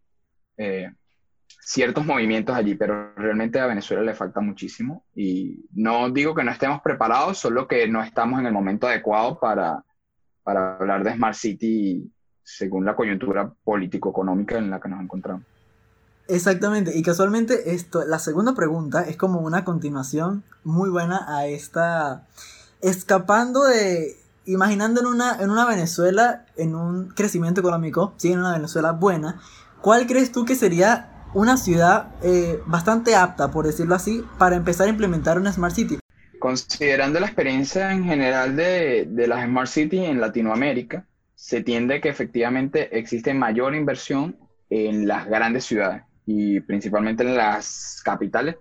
eh, 0.57 0.91
ciertos 1.61 2.05
movimientos 2.05 2.55
allí, 2.55 2.75
pero 2.75 3.13
realmente 3.15 3.59
a 3.59 3.67
Venezuela 3.67 4.03
le 4.03 4.13
falta 4.13 4.39
muchísimo. 4.39 5.05
Y 5.13 5.65
no 5.73 6.09
digo 6.09 6.33
que 6.33 6.43
no 6.43 6.51
estemos 6.51 6.81
preparados, 6.81 7.37
solo 7.37 7.67
que 7.67 7.87
no 7.87 8.01
estamos 8.01 8.39
en 8.39 8.47
el 8.47 8.53
momento 8.53 8.87
adecuado 8.87 9.39
para, 9.39 9.83
para 10.43 10.77
hablar 10.77 11.03
de 11.03 11.13
Smart 11.13 11.35
City 11.35 12.11
según 12.41 12.83
la 12.83 12.95
coyuntura 12.95 13.53
político-económica 13.63 14.57
en 14.57 14.71
la 14.71 14.79
que 14.79 14.89
nos 14.89 15.01
encontramos. 15.01 15.43
Exactamente, 16.29 16.95
y 16.95 17.01
casualmente 17.01 17.73
esto, 17.73 18.05
la 18.05 18.19
segunda 18.19 18.53
pregunta 18.53 19.01
es 19.01 19.17
como 19.17 19.39
una 19.39 19.65
continuación 19.65 20.43
muy 20.63 20.91
buena 20.91 21.25
a 21.27 21.47
esta, 21.47 22.27
escapando 22.81 23.63
de, 23.63 24.15
imaginando 24.45 25.01
en 25.01 25.07
una, 25.07 25.41
en 25.41 25.49
una 25.49 25.65
Venezuela, 25.65 26.45
en 26.55 26.75
un 26.75 27.09
crecimiento 27.09 27.61
económico, 27.61 28.13
sí, 28.17 28.31
en 28.31 28.39
una 28.41 28.53
Venezuela 28.53 28.91
buena, 28.91 29.41
¿cuál 29.81 30.05
crees 30.05 30.31
tú 30.31 30.45
que 30.45 30.53
sería 30.53 31.25
una 31.33 31.57
ciudad 31.57 32.11
eh, 32.21 32.59
bastante 32.67 33.15
apta, 33.15 33.49
por 33.49 33.65
decirlo 33.65 33.95
así, 33.95 34.23
para 34.37 34.55
empezar 34.55 34.85
a 34.85 34.91
implementar 34.91 35.39
una 35.39 35.51
Smart 35.51 35.73
City? 35.73 35.97
Considerando 36.37 37.19
la 37.19 37.25
experiencia 37.25 37.91
en 37.91 38.03
general 38.03 38.55
de, 38.55 39.07
de 39.09 39.27
las 39.27 39.45
Smart 39.45 39.67
City 39.67 40.05
en 40.05 40.21
Latinoamérica, 40.21 41.07
se 41.33 41.63
tiende 41.63 41.99
que 42.01 42.09
efectivamente 42.09 42.99
existe 42.99 43.33
mayor 43.33 43.73
inversión 43.73 44.37
en 44.69 45.07
las 45.07 45.25
grandes 45.25 45.65
ciudades 45.65 46.03
y 46.31 46.59
principalmente 46.59 47.23
en 47.23 47.35
las 47.35 48.01
capitales. 48.05 48.57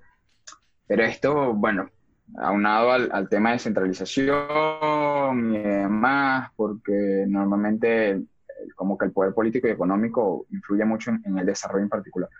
Pero 0.86 1.04
esto, 1.04 1.52
bueno, 1.52 1.90
aunado 2.38 2.92
al, 2.92 3.10
al 3.12 3.28
tema 3.28 3.52
de 3.52 3.58
centralización 3.58 5.54
y 5.54 5.58
demás, 5.58 6.50
porque 6.56 7.26
normalmente 7.28 8.22
como 8.74 8.96
que 8.96 9.04
el 9.04 9.12
poder 9.12 9.34
político 9.34 9.68
y 9.68 9.72
económico 9.72 10.46
influye 10.50 10.86
mucho 10.86 11.10
en, 11.10 11.38
el 11.38 11.44
desarrollo 11.44 11.82
en 11.82 11.90
particular. 11.90 12.30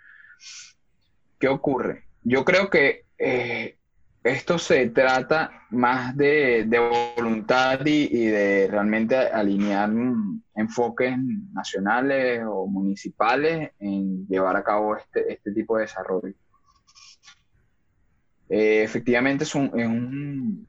¿Qué 1.37 1.47
ocurre? 1.47 2.05
Yo 2.23 2.43
creo 2.43 2.71
que 2.71 3.05
eh, 3.19 3.77
esto 4.23 4.57
se 4.57 4.89
trata 4.89 5.65
más 5.69 6.15
de, 6.17 6.67
voluntad 7.15 7.85
y, 7.85 8.25
de 8.25 8.67
realmente 8.69 9.15
alinear 9.15 9.89
enfoques 10.55 11.17
nacionales 11.53 12.43
o 12.45 12.67
municipales 12.67 13.71
en 13.79 14.27
llevar 14.27 14.57
a 14.57 14.63
cabo 14.63 14.97
este, 14.97 15.33
este 15.33 15.51
tipo 15.51 15.77
de 15.77 15.83
desarrollo. 15.83 16.33
Eh, 18.49 18.83
efectivamente 18.83 19.43
es 19.43 19.53
un, 19.53 20.67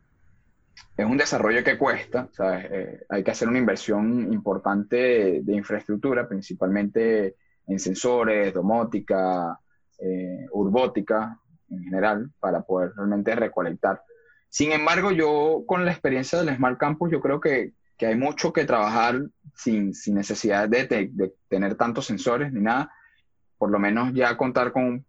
es 0.96 1.06
un, 1.06 1.16
desarrollo 1.16 1.64
que 1.64 1.78
cuesta, 1.78 2.28
eh, 2.44 3.00
hay 3.08 3.24
que 3.24 3.30
hacer 3.30 3.48
una 3.48 3.58
inversión 3.58 4.32
importante 4.32 5.40
de, 5.42 5.54
infraestructura, 5.54 6.28
principalmente 6.28 7.36
en 7.66 7.78
sensores, 7.78 8.52
domótica, 8.52 9.58
eh, 9.98 10.46
urbótica, 10.52 11.39
en 11.70 11.84
general 11.84 12.30
para 12.40 12.62
poder 12.62 12.92
realmente 12.96 13.34
recolectar. 13.34 14.02
Sin 14.48 14.72
embargo, 14.72 15.12
yo 15.12 15.62
con 15.66 15.84
la 15.84 15.92
experiencia 15.92 16.42
del 16.42 16.54
Smart 16.56 16.78
Campus, 16.78 17.10
yo 17.10 17.20
creo 17.20 17.40
que, 17.40 17.72
que 17.96 18.06
hay 18.06 18.16
mucho 18.16 18.52
que 18.52 18.64
trabajar 18.64 19.20
sin, 19.54 19.94
sin 19.94 20.14
necesidad 20.16 20.68
de, 20.68 20.86
de, 20.86 21.34
tener 21.48 21.76
tantos 21.76 22.06
sensores 22.06 22.52
ni 22.52 22.60
nada. 22.60 22.92
Por 23.58 23.70
lo 23.70 23.78
menos 23.78 24.12
ya 24.12 24.36
contar 24.36 24.72
con 24.72 25.04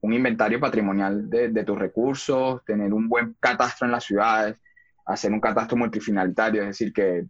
un, 0.00 0.12
inventario 0.12 0.58
patrimonial 0.58 1.30
de, 1.30 1.48
de, 1.50 1.64
tus 1.64 1.78
recursos, 1.78 2.64
tener 2.64 2.92
un 2.92 3.08
buen 3.08 3.36
catastro 3.38 3.86
en 3.86 3.92
las 3.92 4.04
ciudades, 4.04 4.56
hacer 5.06 5.30
un 5.32 5.40
catastro 5.40 5.76
multifinalitario, 5.76 6.62
es 6.62 6.68
decir, 6.68 6.92
que, 6.92 7.26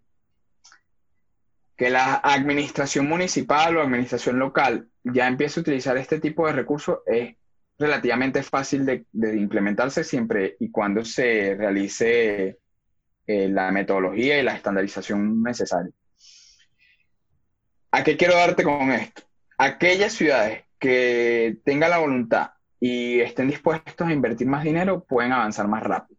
que 1.76 1.90
la 1.90 2.14
administración 2.14 3.08
municipal 3.08 3.76
o 3.76 3.82
administración 3.82 4.38
local 4.38 4.88
ya 5.04 5.26
empiece 5.26 5.60
a 5.60 5.62
utilizar 5.62 5.96
este 5.96 6.20
tipo 6.20 6.46
de 6.46 6.52
recursos 6.52 7.00
es 7.06 7.36
relativamente 7.82 8.42
fácil 8.42 8.86
de, 8.86 9.04
implementarse 9.36 10.04
siempre 10.04 10.56
y 10.60 10.70
cuando 10.70 11.04
se 11.04 11.54
realice 11.54 12.58
eh, 13.26 13.48
la 13.48 13.70
metodología 13.70 14.38
y 14.38 14.42
la 14.42 14.54
estandarización 14.54 15.42
necesaria. 15.42 15.92
¿A 17.90 18.02
qué 18.02 18.16
quiero 18.16 18.34
darte 18.34 18.62
con 18.62 18.90
esto? 18.90 19.22
Aquellas 19.58 20.14
ciudades 20.14 20.64
que 20.78 21.58
tengan 21.64 21.90
la 21.90 21.98
voluntad 21.98 22.50
y 22.80 23.20
estén 23.20 23.48
dispuestos 23.48 24.06
a 24.06 24.12
invertir 24.12 24.46
más 24.46 24.64
dinero 24.64 25.04
pueden 25.04 25.32
avanzar 25.32 25.68
más 25.68 25.82
rápido. 25.82 26.18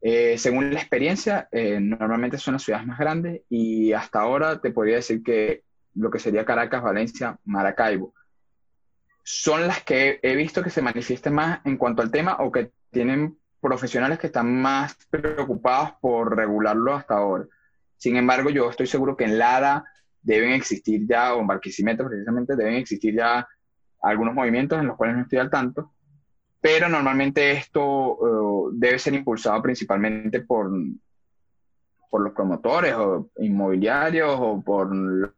Eh, 0.00 0.36
según 0.36 0.74
la 0.74 0.80
experiencia, 0.80 1.48
eh, 1.52 1.78
normalmente 1.80 2.36
son 2.36 2.54
las 2.54 2.62
ciudades 2.62 2.86
más 2.86 2.98
grandes 2.98 3.42
y 3.48 3.92
hasta 3.92 4.20
ahora 4.20 4.60
te 4.60 4.72
podría 4.72 4.96
decir 4.96 5.22
que 5.22 5.62
lo 5.94 6.10
que 6.10 6.18
sería 6.18 6.44
Caracas, 6.44 6.82
Valencia, 6.82 7.38
Maracaibo, 7.44 8.12
son 9.22 9.66
las 9.66 9.82
que 9.82 10.18
he 10.22 10.34
visto 10.34 10.62
que 10.62 10.70
se 10.70 10.82
manifiestan 10.82 11.34
más 11.34 11.60
en 11.64 11.76
cuanto 11.76 12.02
al 12.02 12.10
tema 12.10 12.36
o 12.40 12.50
que 12.50 12.72
tienen 12.90 13.38
profesionales 13.60 14.18
que 14.18 14.26
están 14.26 14.60
más 14.60 14.96
preocupados 15.08 15.92
por 16.00 16.36
regularlo 16.36 16.94
hasta 16.94 17.14
ahora. 17.14 17.46
Sin 17.96 18.16
embargo, 18.16 18.50
yo 18.50 18.68
estoy 18.68 18.86
seguro 18.88 19.16
que 19.16 19.24
en 19.24 19.38
LADA 19.38 19.84
deben 20.20 20.52
existir 20.52 21.06
ya, 21.06 21.34
o 21.34 21.40
en 21.40 21.46
Barquisimeto 21.46 22.06
precisamente, 22.06 22.56
deben 22.56 22.74
existir 22.74 23.14
ya 23.14 23.46
algunos 24.02 24.34
movimientos 24.34 24.80
en 24.80 24.88
los 24.88 24.96
cuales 24.96 25.16
no 25.16 25.22
estoy 25.22 25.38
al 25.38 25.50
tanto, 25.50 25.92
pero 26.60 26.88
normalmente 26.88 27.52
esto 27.52 28.18
eh, 28.68 28.70
debe 28.74 28.98
ser 28.98 29.14
impulsado 29.14 29.62
principalmente 29.62 30.40
por, 30.40 30.70
por 32.10 32.20
los 32.20 32.32
promotores 32.32 32.94
o 32.94 33.30
inmobiliarios 33.38 34.36
o 34.38 34.60
por 34.60 34.94
los 34.94 35.32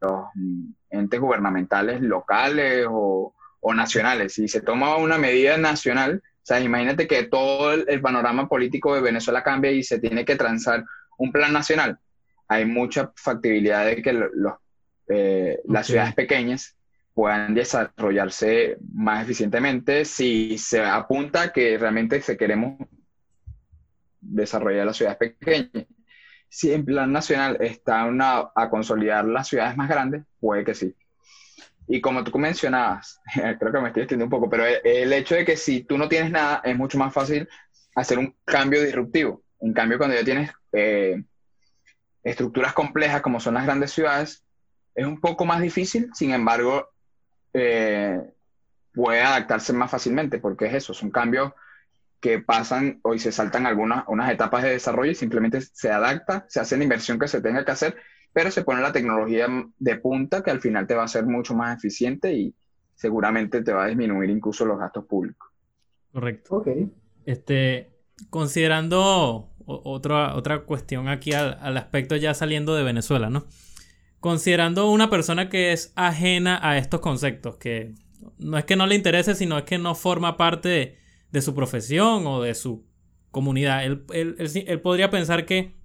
entes 0.91 1.21
gubernamentales 1.21 2.01
locales 2.01 2.87
o, 2.89 3.34
o 3.65 3.75
nacionales. 3.75 4.35
Si 4.35 4.47
se 4.47 4.61
toma 4.61 4.97
una 4.97 5.17
medida 5.17 5.57
nacional, 5.57 6.23
o 6.23 6.47
sea, 6.47 6.61
imagínate 6.61 7.09
que 7.09 7.25
todo 7.25 7.73
el, 7.73 8.01
panorama 8.03 8.47
político 8.47 8.95
de 8.95 9.01
Venezuela 9.01 9.43
cambia 9.43 9.73
y 9.73 9.83
se 9.83 9.99
tiene 9.99 10.27
que 10.27 10.37
transar 10.37 10.85
un 11.17 11.33
plan 11.33 11.53
nacional. 11.53 11.99
Hay 12.47 12.67
mucha 12.67 13.11
factibilidad 13.17 13.87
de 13.87 14.03
que 14.03 14.29
eh, 15.09 15.59
las 15.67 15.87
ciudades 15.87 16.15
pequeñas 16.15 16.77
puedan 17.15 17.55
desarrollarse 17.55 18.77
más 18.93 19.25
eficientemente 19.25 20.05
si 20.05 20.59
se 20.59 20.85
apunta 20.85 21.51
que 21.51 21.79
realmente 21.79 22.21
se 22.21 22.37
queremos 22.37 22.77
desarrollar 24.21 24.85
las 24.85 24.99
ciudades 24.99 25.19
pequeñas. 25.19 25.87
Si 26.51 26.71
en 26.71 26.85
plan 26.85 27.11
nacional 27.11 27.57
está 27.61 28.05
una, 28.05 28.51
a 28.55 28.69
consolidar 28.69 29.25
las 29.25 29.49
ciudades 29.49 29.77
más 29.79 29.89
grandes, 29.89 30.25
puede 30.39 30.65
que 30.65 30.75
sí. 30.75 30.95
Y 31.87 32.01
como 32.01 32.25
tú 32.25 32.39
mencionabas, 32.39 33.21
creo 33.35 33.73
que 33.73 33.81
me 33.81 33.89
estoy 33.89 34.03
extendiendo 34.03 34.25
un 34.25 34.31
poco, 34.31 34.49
pero 34.49 34.65
el, 34.67 35.13
hecho 35.13 35.35
de 35.35 35.45
que 35.45 35.57
si 35.57 35.83
tú 35.83 35.99
no 35.99 36.09
tienes 36.09 36.31
nada, 36.31 36.61
es 36.65 36.77
mucho 36.77 36.99
más 36.99 37.13
fácil 37.13 37.49
hacer 37.95 38.19
un 38.19 38.35
cambio 38.45 38.83
disruptivo. 38.83 39.43
En 39.61 39.73
cambio, 39.73 39.99
cuando 39.99 40.17
ya 40.17 40.25
tienes 40.25 40.51
eh, 40.73 41.23
estructuras 42.23 42.73
complejas 42.73 43.23
como 43.23 43.41
son 43.41 43.55
las 43.55 43.65
grandes 43.65 43.93
ciudades, 43.93 44.45
es 44.95 45.07
un 45.07 45.21
poco 45.21 45.45
más 45.45 45.61
difícil, 45.61 46.11
sin 46.15 46.33
embargo, 46.33 46.89
eh, 47.53 48.21
puede 48.93 49.23
adaptarse 49.23 49.73
más 49.73 49.91
fácilmente, 49.91 50.39
porque 50.39 50.67
es 50.67 50.75
eso, 50.75 50.95
son 50.95 51.11
cambios 51.11 51.53
que 52.21 52.39
pasan 52.39 53.01
o 53.03 53.17
se 53.19 53.33
saltan 53.33 53.67
algunas 53.67 54.05
unas 54.09 54.31
etapas 54.31 54.63
de 54.63 54.71
desarrollo 54.71 55.11
y 55.11 55.15
simplemente 55.15 55.61
se 55.61 55.91
adapta, 55.91 56.47
se 56.49 56.59
hace 56.59 56.77
la 56.79 56.85
inversión 56.85 57.19
que 57.19 57.29
se 57.29 57.43
tenga 57.43 57.65
que 57.65 57.73
hacer 57.73 57.97
pero 58.35 58.51
se 58.51 58.65
pone 58.65 58.83
la 58.83 58.93
tecnología 58.93 59.47
de 59.79 59.97
punta 59.97 60.43
que 60.43 60.51
al 60.51 60.61
final 60.61 60.87
te 60.87 60.95
va 60.95 61.05
a 61.05 61.09
ser 61.09 61.25
mucho 61.25 61.55
más 61.55 61.79
eficiente 61.79 62.35
y 62.35 62.53
seguramente 62.97 63.63
te 63.63 63.73
va 63.73 63.85
a 63.85 63.87
disminuir 63.87 64.29
incluso 64.29 64.67
los 64.67 64.79
gastos 64.79 65.07
públicos. 65.07 65.49
Correcto. 66.13 66.57
Ok. 66.57 66.69
Este, 67.25 67.93
considerando 68.31 69.51
otra, 69.65 70.35
otra 70.35 70.65
cuestión 70.65 71.09
aquí 71.09 71.33
al, 71.33 71.59
al, 71.61 71.77
aspecto 71.77 72.17
ya 72.17 72.35
saliendo 72.35 72.75
de 72.75 72.83
Venezuela, 72.83 73.31
¿no? 73.31 73.47
Considerando 74.19 74.91
una 74.91 75.11
persona 75.11 75.49
que 75.49 75.73
es 75.73 75.93
ajena 75.95 76.59
a 76.61 76.77
estos 76.77 77.01
conceptos, 77.01 77.57
que 77.57 77.95
no 78.39 78.59
es 78.59 78.65
que 78.65 78.75
no 78.75 78.89
le 78.89 78.97
interese, 78.97 79.37
sino 79.37 79.59
es 79.59 79.65
que 79.65 79.79
no 79.79 79.95
forma 79.95 80.37
parte 80.37 80.99
de, 81.31 81.41
su 81.41 81.55
profesión 81.55 82.27
o 82.27 82.43
de 82.43 82.55
su 82.55 82.85
comunidad. 83.31 83.85
él, 83.85 84.05
él 84.13 84.81
podría 84.81 85.11
pensar 85.11 85.47
que 85.47 85.84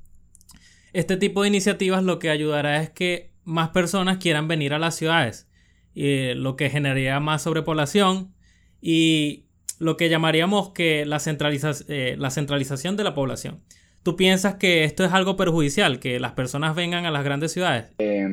este 0.94 1.18
tipo 1.18 1.42
de 1.42 1.50
iniciativas 1.50 2.04
lo 2.04 2.20
que 2.20 2.30
ayudará 2.30 2.82
es 2.82 2.90
que 2.90 3.32
más 3.44 3.70
personas 3.70 4.18
quieran 4.18 4.48
venir 4.48 4.74
a 4.74 4.80
las 4.80 4.96
ciudades, 4.96 5.50
eh, 5.96 6.34
lo 6.36 6.56
que 6.56 6.70
generaría 6.70 7.20
más 7.20 7.44
sobrepoblación 7.44 8.34
y 8.82 9.46
lo 9.80 9.98
que 9.98 10.10
llamaríamos 10.10 10.70
que 10.72 11.06
la, 11.06 11.22
eh, 11.88 12.16
la 12.18 12.30
centralización 12.30 12.98
de 12.98 13.04
la 13.04 13.14
población. 13.14 13.64
¿Tú 14.04 14.16
piensas 14.16 14.56
que 14.56 14.84
esto 14.84 15.04
es 15.04 15.14
algo 15.14 15.36
perjudicial, 15.36 16.00
que 16.00 16.20
las 16.20 16.34
personas 16.34 16.76
vengan 16.76 17.06
a 17.06 17.12
las 17.12 17.24
grandes 17.24 17.52
ciudades? 17.52 17.94
Eh, 17.98 18.30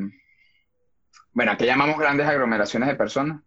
bueno, 1.32 1.56
¿qué 1.58 1.66
llamamos 1.66 1.98
grandes 1.98 2.26
aglomeraciones 2.26 2.88
de 2.88 2.94
personas? 2.94 3.42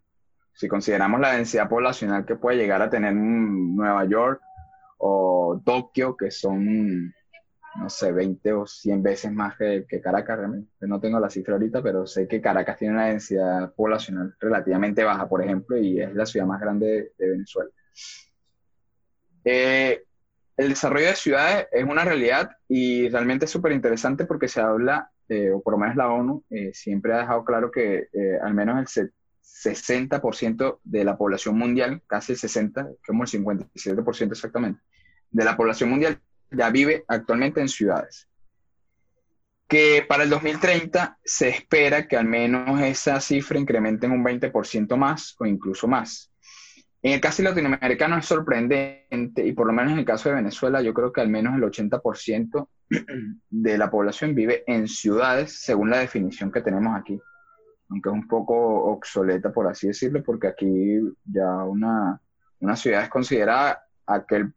Si 0.54 0.68
consideramos 0.68 1.20
la 1.22 1.34
densidad 1.34 1.70
poblacional 1.70 2.26
que 2.26 2.36
puede 2.36 2.58
llegar 2.58 2.82
a 2.82 2.90
tener 2.90 3.14
Nueva 3.16 4.06
York 4.06 4.42
o 4.98 5.62
Tokio, 5.66 6.18
que 6.18 6.32
son 6.32 7.14
no 7.76 7.90
sé, 7.90 8.12
20 8.12 8.54
o 8.54 8.66
100 8.66 9.04
veces 9.04 9.32
más 9.32 9.56
que, 9.58 9.86
Caracas, 10.02 10.38
realmente. 10.38 10.72
No 10.82 11.00
tengo 11.00 11.20
la 11.20 11.30
cifra 11.30 11.54
ahorita, 11.54 11.82
pero 11.82 12.06
sé 12.08 12.28
que 12.28 12.42
Caracas 12.42 12.78
tiene 12.78 12.96
una 12.96 13.08
densidad 13.08 13.74
poblacional 13.74 14.36
relativamente 14.40 15.04
baja, 15.04 15.28
por 15.28 15.44
ejemplo, 15.44 15.78
y 15.78 16.02
es 16.02 16.14
la 16.14 16.26
ciudad 16.26 16.46
más 16.46 16.60
grande 16.60 17.12
de, 17.18 17.30
Venezuela. 17.30 17.70
Eh, 19.44 20.04
el 20.58 20.70
desarrollo 20.70 21.08
de 21.08 21.16
ciudades 21.16 21.68
es 21.72 21.84
una 21.84 22.04
realidad 22.04 22.52
y 22.68 23.08
realmente 23.10 23.46
es 23.46 23.52
súper 23.52 23.72
interesante 23.72 24.26
porque 24.26 24.48
se 24.48 24.60
habla, 24.60 25.10
eh, 25.30 25.52
o 25.52 25.62
por 25.62 25.74
lo 25.74 25.80
menos 25.80 25.96
la 25.96 26.12
ONU, 26.12 26.44
eh, 26.50 26.72
siempre 26.74 27.14
ha 27.14 27.20
dejado 27.20 27.46
claro 27.46 27.72
que 27.72 28.08
al 28.42 28.54
menos 28.54 28.98
el 28.98 29.14
60% 29.42 30.80
de 30.84 31.04
la 31.04 31.18
población 31.18 31.58
mundial, 31.58 32.02
casi 32.08 32.34
el 32.34 32.40
60%, 32.40 32.98
como 33.06 33.24
el 33.24 33.30
57% 33.30 34.32
exactamente, 34.32 34.82
de 35.32 35.46
la 35.46 35.56
población 35.56 35.90
mundial 35.90 36.20
ya 36.52 36.70
vive 36.70 37.04
actualmente 37.08 37.62
en 37.62 37.70
ciudades. 37.70 38.28
Que 39.68 40.04
para 40.08 40.24
el 40.24 40.30
2030 40.30 41.20
se 41.24 41.50
espera 41.50 42.08
que 42.08 42.18
al 42.18 42.26
menos 42.26 42.82
esa 42.82 43.22
cifra 43.22 43.60
incremente 43.60 44.08
en 44.08 44.14
un 44.14 44.24
20% 44.24 44.96
más 44.96 45.36
o 45.40 45.46
incluso 45.46 45.88
más. 45.88 46.32
En 47.02 47.14
el 47.14 47.22
caso 47.22 47.44
latinoamericano 47.44 48.18
es 48.18 48.26
sorprendente 48.26 49.46
y 49.46 49.54
por 49.54 49.68
lo 49.68 49.74
menos 49.74 49.94
en 49.94 50.00
el 50.00 50.06
caso 50.06 50.30
de 50.30 50.36
Venezuela 50.36 50.82
yo 50.82 50.94
creo 50.94 51.14
que 51.14 51.22
al 51.22 51.30
menos 51.30 51.56
el 51.56 51.64
80% 51.64 52.68
de 53.50 53.78
la 53.78 53.90
población 53.90 54.36
vive 54.36 54.64
en 54.68 54.88
ciudades 54.88 55.62
según 55.62 55.90
la 55.90 56.00
definición 56.00 56.52
que 56.52 56.62
tenemos 56.62 57.00
aquí. 57.00 57.20
Aunque 57.90 58.10
es 58.10 58.14
un 58.14 58.28
poco 58.28 58.56
obsoleta 58.92 59.52
por 59.54 59.68
así 59.68 59.88
decirlo 59.88 60.22
porque 60.24 60.48
aquí 60.48 61.00
ya 61.24 61.64
una, 61.64 62.20
una 62.60 62.76
ciudad 62.76 63.04
es 63.04 63.10
considerada 63.10 63.82
aquel 64.06 64.54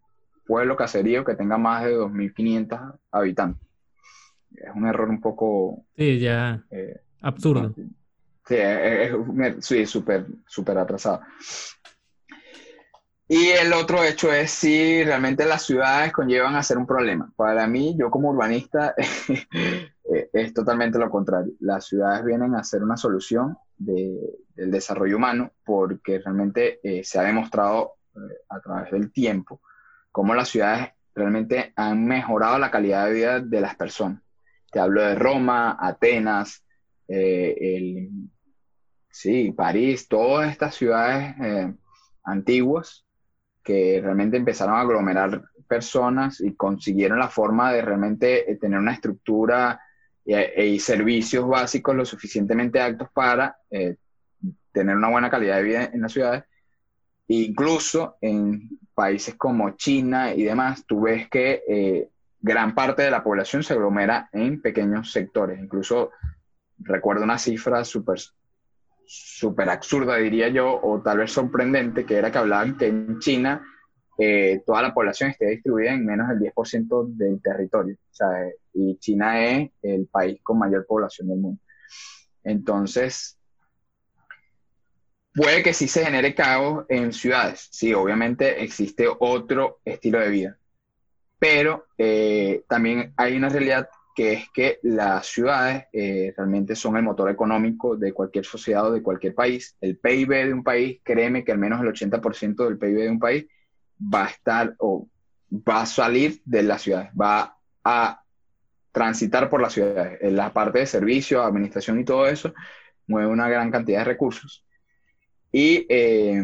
pueblo 0.53 0.77
caserío 0.77 1.25
que 1.25 1.35
tenga 1.35 1.57
más 1.57 1.83
de 1.83 1.97
2.500 1.97 2.99
habitantes. 3.11 3.67
Es 4.55 4.69
un 4.75 4.87
error 4.87 5.09
un 5.09 5.19
poco... 5.19 5.87
Sí, 5.97 6.19
ya 6.19 6.62
eh, 6.71 7.01
absurdo. 7.23 7.75
Sí, 8.45 8.57
es 9.79 9.88
súper 9.88 10.27
super 10.47 10.77
atrasado. 10.77 11.23
Y 13.27 13.47
el 13.49 13.73
otro 13.73 14.05
hecho 14.05 14.31
es 14.31 14.51
si 14.51 15.03
realmente 15.03 15.47
las 15.47 15.62
ciudades 15.62 16.12
conllevan 16.12 16.55
a 16.55 16.62
ser 16.62 16.77
un 16.77 16.87
problema. 16.87 17.33
Para 17.35 17.67
mí, 17.67 17.97
yo 17.99 18.11
como 18.11 18.29
urbanista, 18.29 18.95
eh, 18.99 20.29
es 20.35 20.53
totalmente 20.53 20.99
lo 20.99 21.09
contrario. 21.09 21.55
Las 21.61 21.87
ciudades 21.87 22.27
vienen 22.27 22.55
a 22.57 22.62
ser 22.62 22.83
una 22.83 22.99
solución 22.99 23.57
de, 23.79 24.21
del 24.55 24.71
desarrollo 24.71 25.17
humano 25.17 25.53
porque 25.65 26.19
realmente 26.19 26.79
eh, 26.83 27.03
se 27.05 27.19
ha 27.19 27.23
demostrado 27.23 27.95
a 28.51 28.61
través 28.61 28.91
del 28.91 29.11
tiempo 29.11 29.62
cómo 30.12 30.35
las 30.35 30.51
ciudades 30.51 30.90
realmente 31.14 31.72
han 31.75 32.07
mejorado 32.07 32.59
la 32.59 32.70
calidad 32.70 33.07
de 33.07 33.12
vida 33.12 33.40
de 33.40 33.61
las 33.61 33.75
personas. 33.75 34.22
Te 34.70 34.79
hablo 34.79 35.03
de 35.03 35.14
Roma, 35.14 35.77
Atenas, 35.81 36.64
eh, 37.09 38.09
sí, 39.11 39.53
París, 39.53 40.09
todas 40.09 40.51
estas 40.51 40.75
ciudades 40.75 41.35
eh, 41.42 41.75
antiguas 42.25 43.05
que 43.62 44.01
realmente 44.03 44.37
empezaron 44.37 44.75
a 44.75 44.81
aglomerar 44.81 45.42
personas 45.68 46.40
y 46.40 46.55
consiguieron 46.55 47.18
la 47.18 47.29
forma 47.29 47.72
de 47.72 47.83
realmente 47.83 48.51
eh, 48.51 48.57
tener 48.57 48.79
una 48.79 48.94
estructura 48.94 49.81
y, 50.25 50.79
servicios 50.79 51.48
básicos 51.48 51.96
lo 51.96 52.05
suficientemente 52.05 52.81
altos 52.81 53.09
para 53.12 53.57
tener 54.70 54.96
una 54.96 55.09
buena 55.09 55.29
calidad 55.29 55.57
de 55.57 55.62
vida 55.64 55.90
en 55.92 56.01
las 56.01 56.12
ciudades. 56.12 56.44
Incluso 57.35 58.18
en 58.21 58.79
países 58.95 59.37
como 59.37 59.71
China 59.71 60.35
y 60.35 60.42
demás, 60.42 60.85
tú 60.87 61.01
ves 61.01 61.31
que 61.31 61.62
eh, 61.66 62.11
gran 62.38 62.75
parte 62.75 63.01
de 63.01 63.11
la 63.11 63.25
población 63.25 63.62
se 63.62 63.73
aglomera 63.73 64.29
en 64.33 64.61
pequeños 64.61 65.11
sectores. 65.12 65.59
Incluso 65.59 66.11
recuerdo 66.79 67.25
una 67.25 67.38
cifra 67.38 67.85
súper 67.85 68.21
super 69.07 69.71
absurda, 69.71 70.16
diría 70.16 70.49
yo, 70.49 70.79
o 70.83 71.01
tal 71.01 71.18
vez 71.18 71.33
sorprendente, 71.33 72.05
que 72.05 72.16
era 72.16 72.31
que 72.31 72.37
hablaban 72.37 72.77
que 72.77 72.88
en 72.88 73.18
China 73.18 73.62
eh, 74.18 74.62
toda 74.66 74.83
la 74.83 74.92
población 74.92 75.31
esté 75.31 75.47
distribuida 75.47 75.95
en 75.95 76.05
menos 76.05 76.29
del 76.29 76.53
10% 76.53 77.16
del 77.16 77.40
territorio. 77.40 77.97
Sea, 78.11 78.29
y 78.75 78.99
China 78.99 79.42
es 79.42 79.71
el 79.81 80.07
país 80.07 80.38
con 80.42 80.59
mayor 80.59 80.85
población 80.87 81.29
del 81.29 81.38
mundo. 81.38 81.62
Entonces, 82.45 83.38
Puede 85.35 85.62
que 85.62 85.73
sí 85.73 85.88
se 85.88 86.05
genere 86.05 86.35
caos 86.35 86.85
en 86.88 87.13
ciudades, 87.13 87.69
sí, 87.71 87.94
obviamente 87.94 88.63
existe 88.63 89.06
otro 89.09 89.81
estilo 89.85 90.21
de 90.21 90.29
vida, 90.29 90.59
pero 91.38 91.87
eh, 91.96 92.65
también 92.69 93.15
hay 93.17 93.37
una 93.37 93.48
realidad 93.48 93.88
que 94.15 94.33
es 94.35 94.50
que 94.50 94.79
las 94.83 95.27
ciudades 95.27 95.87
eh, 95.92 96.35
realmente 96.37 96.77
son 96.77 96.96
el 96.96 97.02
motor 97.02 97.31
económico 97.31 97.96
de 97.96 98.13
cualquier 98.13 98.44
sociedad 98.44 98.87
o 98.87 98.92
de 98.92 99.02
cualquier 99.02 99.35
país. 99.35 99.77
El 99.81 99.96
PIB 99.96 100.29
de 100.29 100.52
un 100.52 100.63
país, 100.63 101.00
créeme 101.02 101.44
que 101.44 101.52
al 101.52 101.59
menos 101.59 101.81
el 101.81 101.88
80% 101.88 102.65
del 102.65 102.79
PIB 102.79 102.98
de 102.98 103.11
un 103.11 103.19
país 103.19 103.46
va 103.98 104.27
a 104.27 104.29
estar 104.29 104.75
o 104.79 105.09
va 105.50 105.83
a 105.83 105.87
salir 105.87 106.40
de 106.44 106.63
las 106.63 106.83
ciudades, 106.83 107.11
va 107.19 107.56
a 107.85 108.23
transitar 108.92 109.48
por 109.48 109.61
las 109.61 109.73
ciudades. 109.73 110.19
En 110.21 110.37
la 110.37 110.52
parte 110.52 110.81
de 110.81 110.87
servicios, 110.87 111.44
administración 111.44 112.00
y 112.00 112.04
todo 112.04 112.27
eso 112.27 112.52
mueve 113.06 113.29
una 113.29 113.48
gran 113.48 113.71
cantidad 113.71 114.00
de 114.00 114.04
recursos. 114.04 114.65
Y 115.53 115.87
eh, 115.88 116.42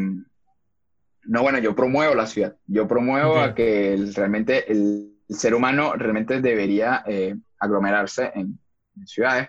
no, 1.24 1.42
bueno, 1.42 1.58
yo 1.58 1.74
promuevo 1.74 2.14
la 2.14 2.26
ciudad. 2.26 2.56
Yo 2.66 2.86
promuevo 2.86 3.40
a 3.40 3.54
que 3.54 3.96
realmente 4.14 4.70
el, 4.70 5.14
ser 5.28 5.54
humano 5.54 5.94
realmente 5.94 6.40
debería 6.40 7.02
eh, 7.06 7.36
aglomerarse 7.58 8.32
en, 8.34 8.58
ciudades. 9.04 9.48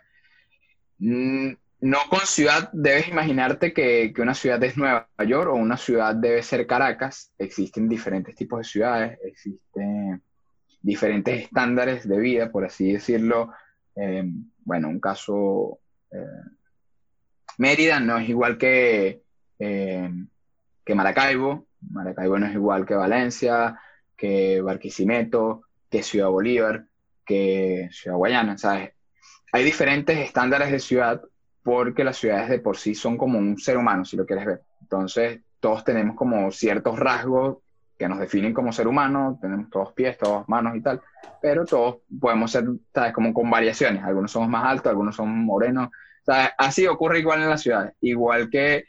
Mm, 0.97 1.51
no 1.81 1.97
con 2.09 2.19
ciudad 2.19 2.69
debes 2.73 3.07
imaginarte 3.07 3.73
que, 3.73 4.11
que, 4.13 4.21
una 4.21 4.33
ciudad 4.33 4.61
es 4.63 4.75
Nueva 4.75 5.07
York 5.25 5.49
o 5.49 5.55
una 5.55 5.77
ciudad 5.77 6.15
debe 6.15 6.43
ser 6.43 6.67
Caracas. 6.67 7.31
Existen 7.37 7.87
diferentes 7.87 8.35
tipos 8.35 8.59
de 8.59 8.63
ciudades, 8.65 9.19
existen 9.23 10.21
diferentes 10.81 11.43
estándares 11.43 12.07
de 12.07 12.19
vida, 12.19 12.51
por 12.51 12.65
así 12.65 12.93
decirlo. 12.93 13.51
Eh, 13.95 14.23
bueno, 14.63 14.89
un 14.89 14.99
caso, 14.99 15.79
eh, 16.11 16.17
Mérida 17.57 17.99
no 17.99 18.17
es 18.17 18.29
igual 18.29 18.57
que, 18.57 19.21
eh, 19.59 20.09
que 20.83 20.95
Maracaibo, 20.95 21.67
Maracaibo 21.91 22.39
no 22.39 22.47
es 22.47 22.53
igual 22.53 22.85
que 22.85 22.95
Valencia, 22.95 23.79
que 24.15 24.61
Barquisimeto, 24.61 25.63
que 25.89 26.03
Ciudad 26.03 26.29
Bolívar, 26.29 26.85
que 27.25 27.89
Ciudad 27.91 28.17
Guayana, 28.17 28.57
¿sabes? 28.57 28.91
Hay 29.51 29.63
diferentes 29.63 30.17
estándares 30.17 30.71
de 30.71 30.79
ciudad 30.79 31.21
porque 31.63 32.03
las 32.03 32.17
ciudades 32.17 32.49
de 32.49 32.59
por 32.59 32.77
sí 32.77 32.95
son 32.95 33.17
como 33.17 33.37
un 33.37 33.57
ser 33.57 33.77
humano, 33.77 34.05
si 34.05 34.17
lo 34.17 34.25
quieres 34.25 34.45
ver. 34.45 34.61
Entonces, 34.81 35.41
todos 35.59 35.83
tenemos 35.83 36.15
como 36.15 36.51
ciertos 36.51 36.97
rasgos 36.97 37.57
que 37.97 38.07
nos 38.07 38.19
definen 38.19 38.53
como 38.53 38.71
ser 38.71 38.87
humano, 38.87 39.37
tenemos 39.41 39.69
todos 39.69 39.91
pies, 39.91 40.17
todos 40.17 40.47
manos 40.47 40.75
y 40.75 40.81
tal, 40.81 41.01
pero 41.41 41.65
todos 41.65 41.97
podemos 42.19 42.51
ser, 42.51 42.65
¿sabes? 42.93 43.13
Como 43.13 43.33
con 43.33 43.49
variaciones, 43.49 44.03
algunos 44.03 44.31
somos 44.31 44.49
más 44.49 44.65
altos, 44.65 44.89
algunos 44.89 45.15
son 45.15 45.45
morenos, 45.45 45.89
¿sabes? 46.25 46.51
Así 46.57 46.87
ocurre 46.87 47.19
igual 47.19 47.41
en 47.41 47.49
las 47.49 47.61
ciudades, 47.61 47.93
igual 48.01 48.49
que 48.49 48.85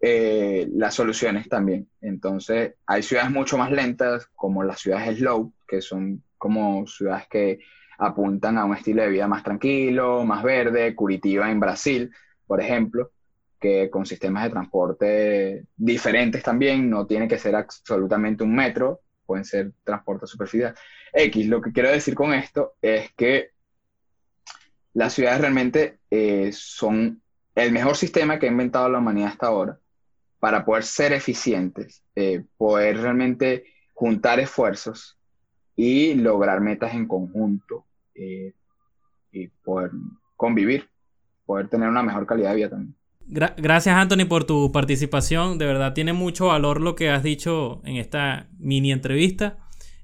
eh, 0.00 0.68
las 0.72 0.94
soluciones 0.94 1.48
también. 1.48 1.88
Entonces, 2.00 2.74
hay 2.86 3.02
ciudades 3.02 3.30
mucho 3.30 3.58
más 3.58 3.70
lentas, 3.72 4.28
como 4.34 4.62
las 4.62 4.80
ciudades 4.80 5.18
slow, 5.18 5.52
que 5.66 5.80
son 5.80 6.22
como 6.36 6.86
ciudades 6.86 7.26
que 7.28 7.58
apuntan 7.98 8.58
a 8.58 8.64
un 8.64 8.76
estilo 8.76 9.02
de 9.02 9.08
vida 9.08 9.26
más 9.26 9.42
tranquilo, 9.42 10.24
más 10.24 10.44
verde, 10.44 10.94
Curitiba 10.94 11.50
en 11.50 11.58
Brasil, 11.58 12.12
por 12.46 12.60
ejemplo, 12.60 13.10
que 13.58 13.90
con 13.90 14.06
sistemas 14.06 14.44
de 14.44 14.50
transporte 14.50 15.66
diferentes 15.76 16.44
también, 16.44 16.88
no 16.88 17.06
tiene 17.06 17.26
que 17.26 17.38
ser 17.38 17.56
absolutamente 17.56 18.44
un 18.44 18.54
metro, 18.54 19.00
pueden 19.26 19.44
ser 19.44 19.72
transporte 19.82 20.28
superficial. 20.28 20.76
X, 21.12 21.46
lo 21.48 21.60
que 21.60 21.72
quiero 21.72 21.90
decir 21.90 22.14
con 22.14 22.32
esto 22.32 22.74
es 22.80 23.12
que 23.14 23.50
las 24.94 25.12
ciudades 25.12 25.40
realmente 25.40 25.98
eh, 26.08 26.50
son 26.52 27.20
el 27.56 27.72
mejor 27.72 27.96
sistema 27.96 28.38
que 28.38 28.46
ha 28.46 28.50
inventado 28.50 28.88
la 28.88 28.98
humanidad 28.98 29.30
hasta 29.30 29.48
ahora 29.48 29.78
para 30.38 30.64
poder 30.64 30.84
ser 30.84 31.12
eficientes, 31.12 32.02
eh, 32.14 32.44
poder 32.56 32.98
realmente 32.98 33.64
juntar 33.94 34.40
esfuerzos 34.40 35.18
y 35.74 36.14
lograr 36.14 36.60
metas 36.60 36.94
en 36.94 37.06
conjunto 37.06 37.86
eh, 38.14 38.52
y 39.32 39.48
poder 39.48 39.90
convivir, 40.36 40.88
poder 41.46 41.68
tener 41.68 41.88
una 41.88 42.02
mejor 42.02 42.26
calidad 42.26 42.50
de 42.50 42.56
vida 42.56 42.70
también 42.70 42.98
gracias 43.28 43.94
Anthony 43.94 44.26
por 44.28 44.44
tu 44.44 44.72
participación. 44.72 45.58
De 45.58 45.66
verdad 45.66 45.94
tiene 45.94 46.12
mucho 46.12 46.46
valor 46.46 46.80
lo 46.80 46.94
que 46.94 47.10
has 47.10 47.22
dicho 47.22 47.80
en 47.84 47.96
esta 47.96 48.48
mini 48.58 48.92
entrevista. 48.92 49.58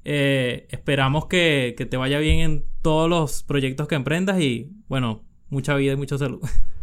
Eh, 0.05 0.66
esperamos 0.70 1.26
que, 1.26 1.74
te 1.91 1.97
vaya 1.97 2.18
bien 2.18 2.41
en 2.41 2.64
todos 2.82 3.09
los 3.09 3.43
proyectos 3.43 3.89
que 3.89 3.95
emprendas 3.95 4.39
y 4.41 4.70
bueno, 4.87 5.24
mucha 5.49 5.74
vida 5.76 5.93
y 5.93 5.97
mucha 5.97 6.18
salud. 6.18 6.41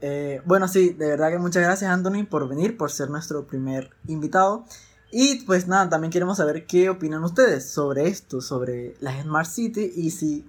Eh, 0.00 0.40
bueno, 0.44 0.68
sí, 0.68 0.90
de 0.90 1.08
verdad 1.08 1.30
que 1.30 1.38
muchas 1.38 1.62
gracias 1.62 1.90
Anthony 1.90 2.24
por 2.28 2.48
venir, 2.48 2.76
por 2.76 2.90
ser 2.90 3.10
nuestro 3.10 3.46
primer 3.46 3.90
invitado. 4.06 4.64
Y 5.12 5.42
pues 5.44 5.66
nada, 5.66 5.88
también 5.88 6.12
queremos 6.12 6.36
saber 6.36 6.66
qué 6.66 6.88
opinan 6.88 7.24
ustedes 7.24 7.68
sobre 7.68 8.06
esto, 8.06 8.40
sobre 8.40 8.94
las 9.00 9.20
Smart 9.22 9.48
City 9.48 9.92
y 9.94 10.10
si, 10.10 10.46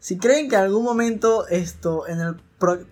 si 0.00 0.16
creen 0.16 0.48
que 0.48 0.56
en 0.56 0.62
algún 0.62 0.82
momento 0.82 1.46
esto 1.48 2.08
en 2.08 2.20
el 2.20 2.36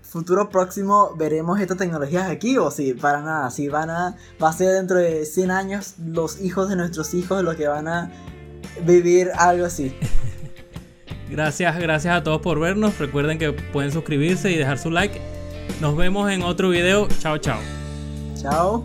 futuro 0.02 0.50
próximo 0.50 1.14
veremos 1.16 1.58
estas 1.58 1.78
tecnologías 1.78 2.28
aquí 2.28 2.58
o 2.58 2.70
si 2.70 2.92
para 2.92 3.22
nada, 3.22 3.50
si 3.50 3.68
van 3.68 3.88
a, 3.88 4.16
va 4.42 4.50
a 4.50 4.52
ser 4.52 4.72
dentro 4.72 4.98
de 4.98 5.24
100 5.24 5.50
años 5.50 5.94
los 6.04 6.42
hijos 6.42 6.68
de 6.68 6.76
nuestros 6.76 7.14
hijos 7.14 7.42
los 7.42 7.56
que 7.56 7.66
van 7.66 7.88
a 7.88 8.12
vivir 8.84 9.30
algo 9.36 9.64
así. 9.64 9.96
Gracias, 11.30 11.76
gracias 11.80 12.14
a 12.14 12.22
todos 12.22 12.42
por 12.42 12.60
vernos. 12.60 12.98
Recuerden 12.98 13.38
que 13.38 13.52
pueden 13.52 13.90
suscribirse 13.90 14.52
y 14.52 14.56
dejar 14.56 14.78
su 14.78 14.90
like. 14.90 15.33
Nos 15.80 15.96
vemos 15.96 16.30
en 16.30 16.42
otro 16.42 16.70
video. 16.70 17.08
Chao, 17.20 17.38
chao. 17.38 17.58
Chao. 18.40 18.84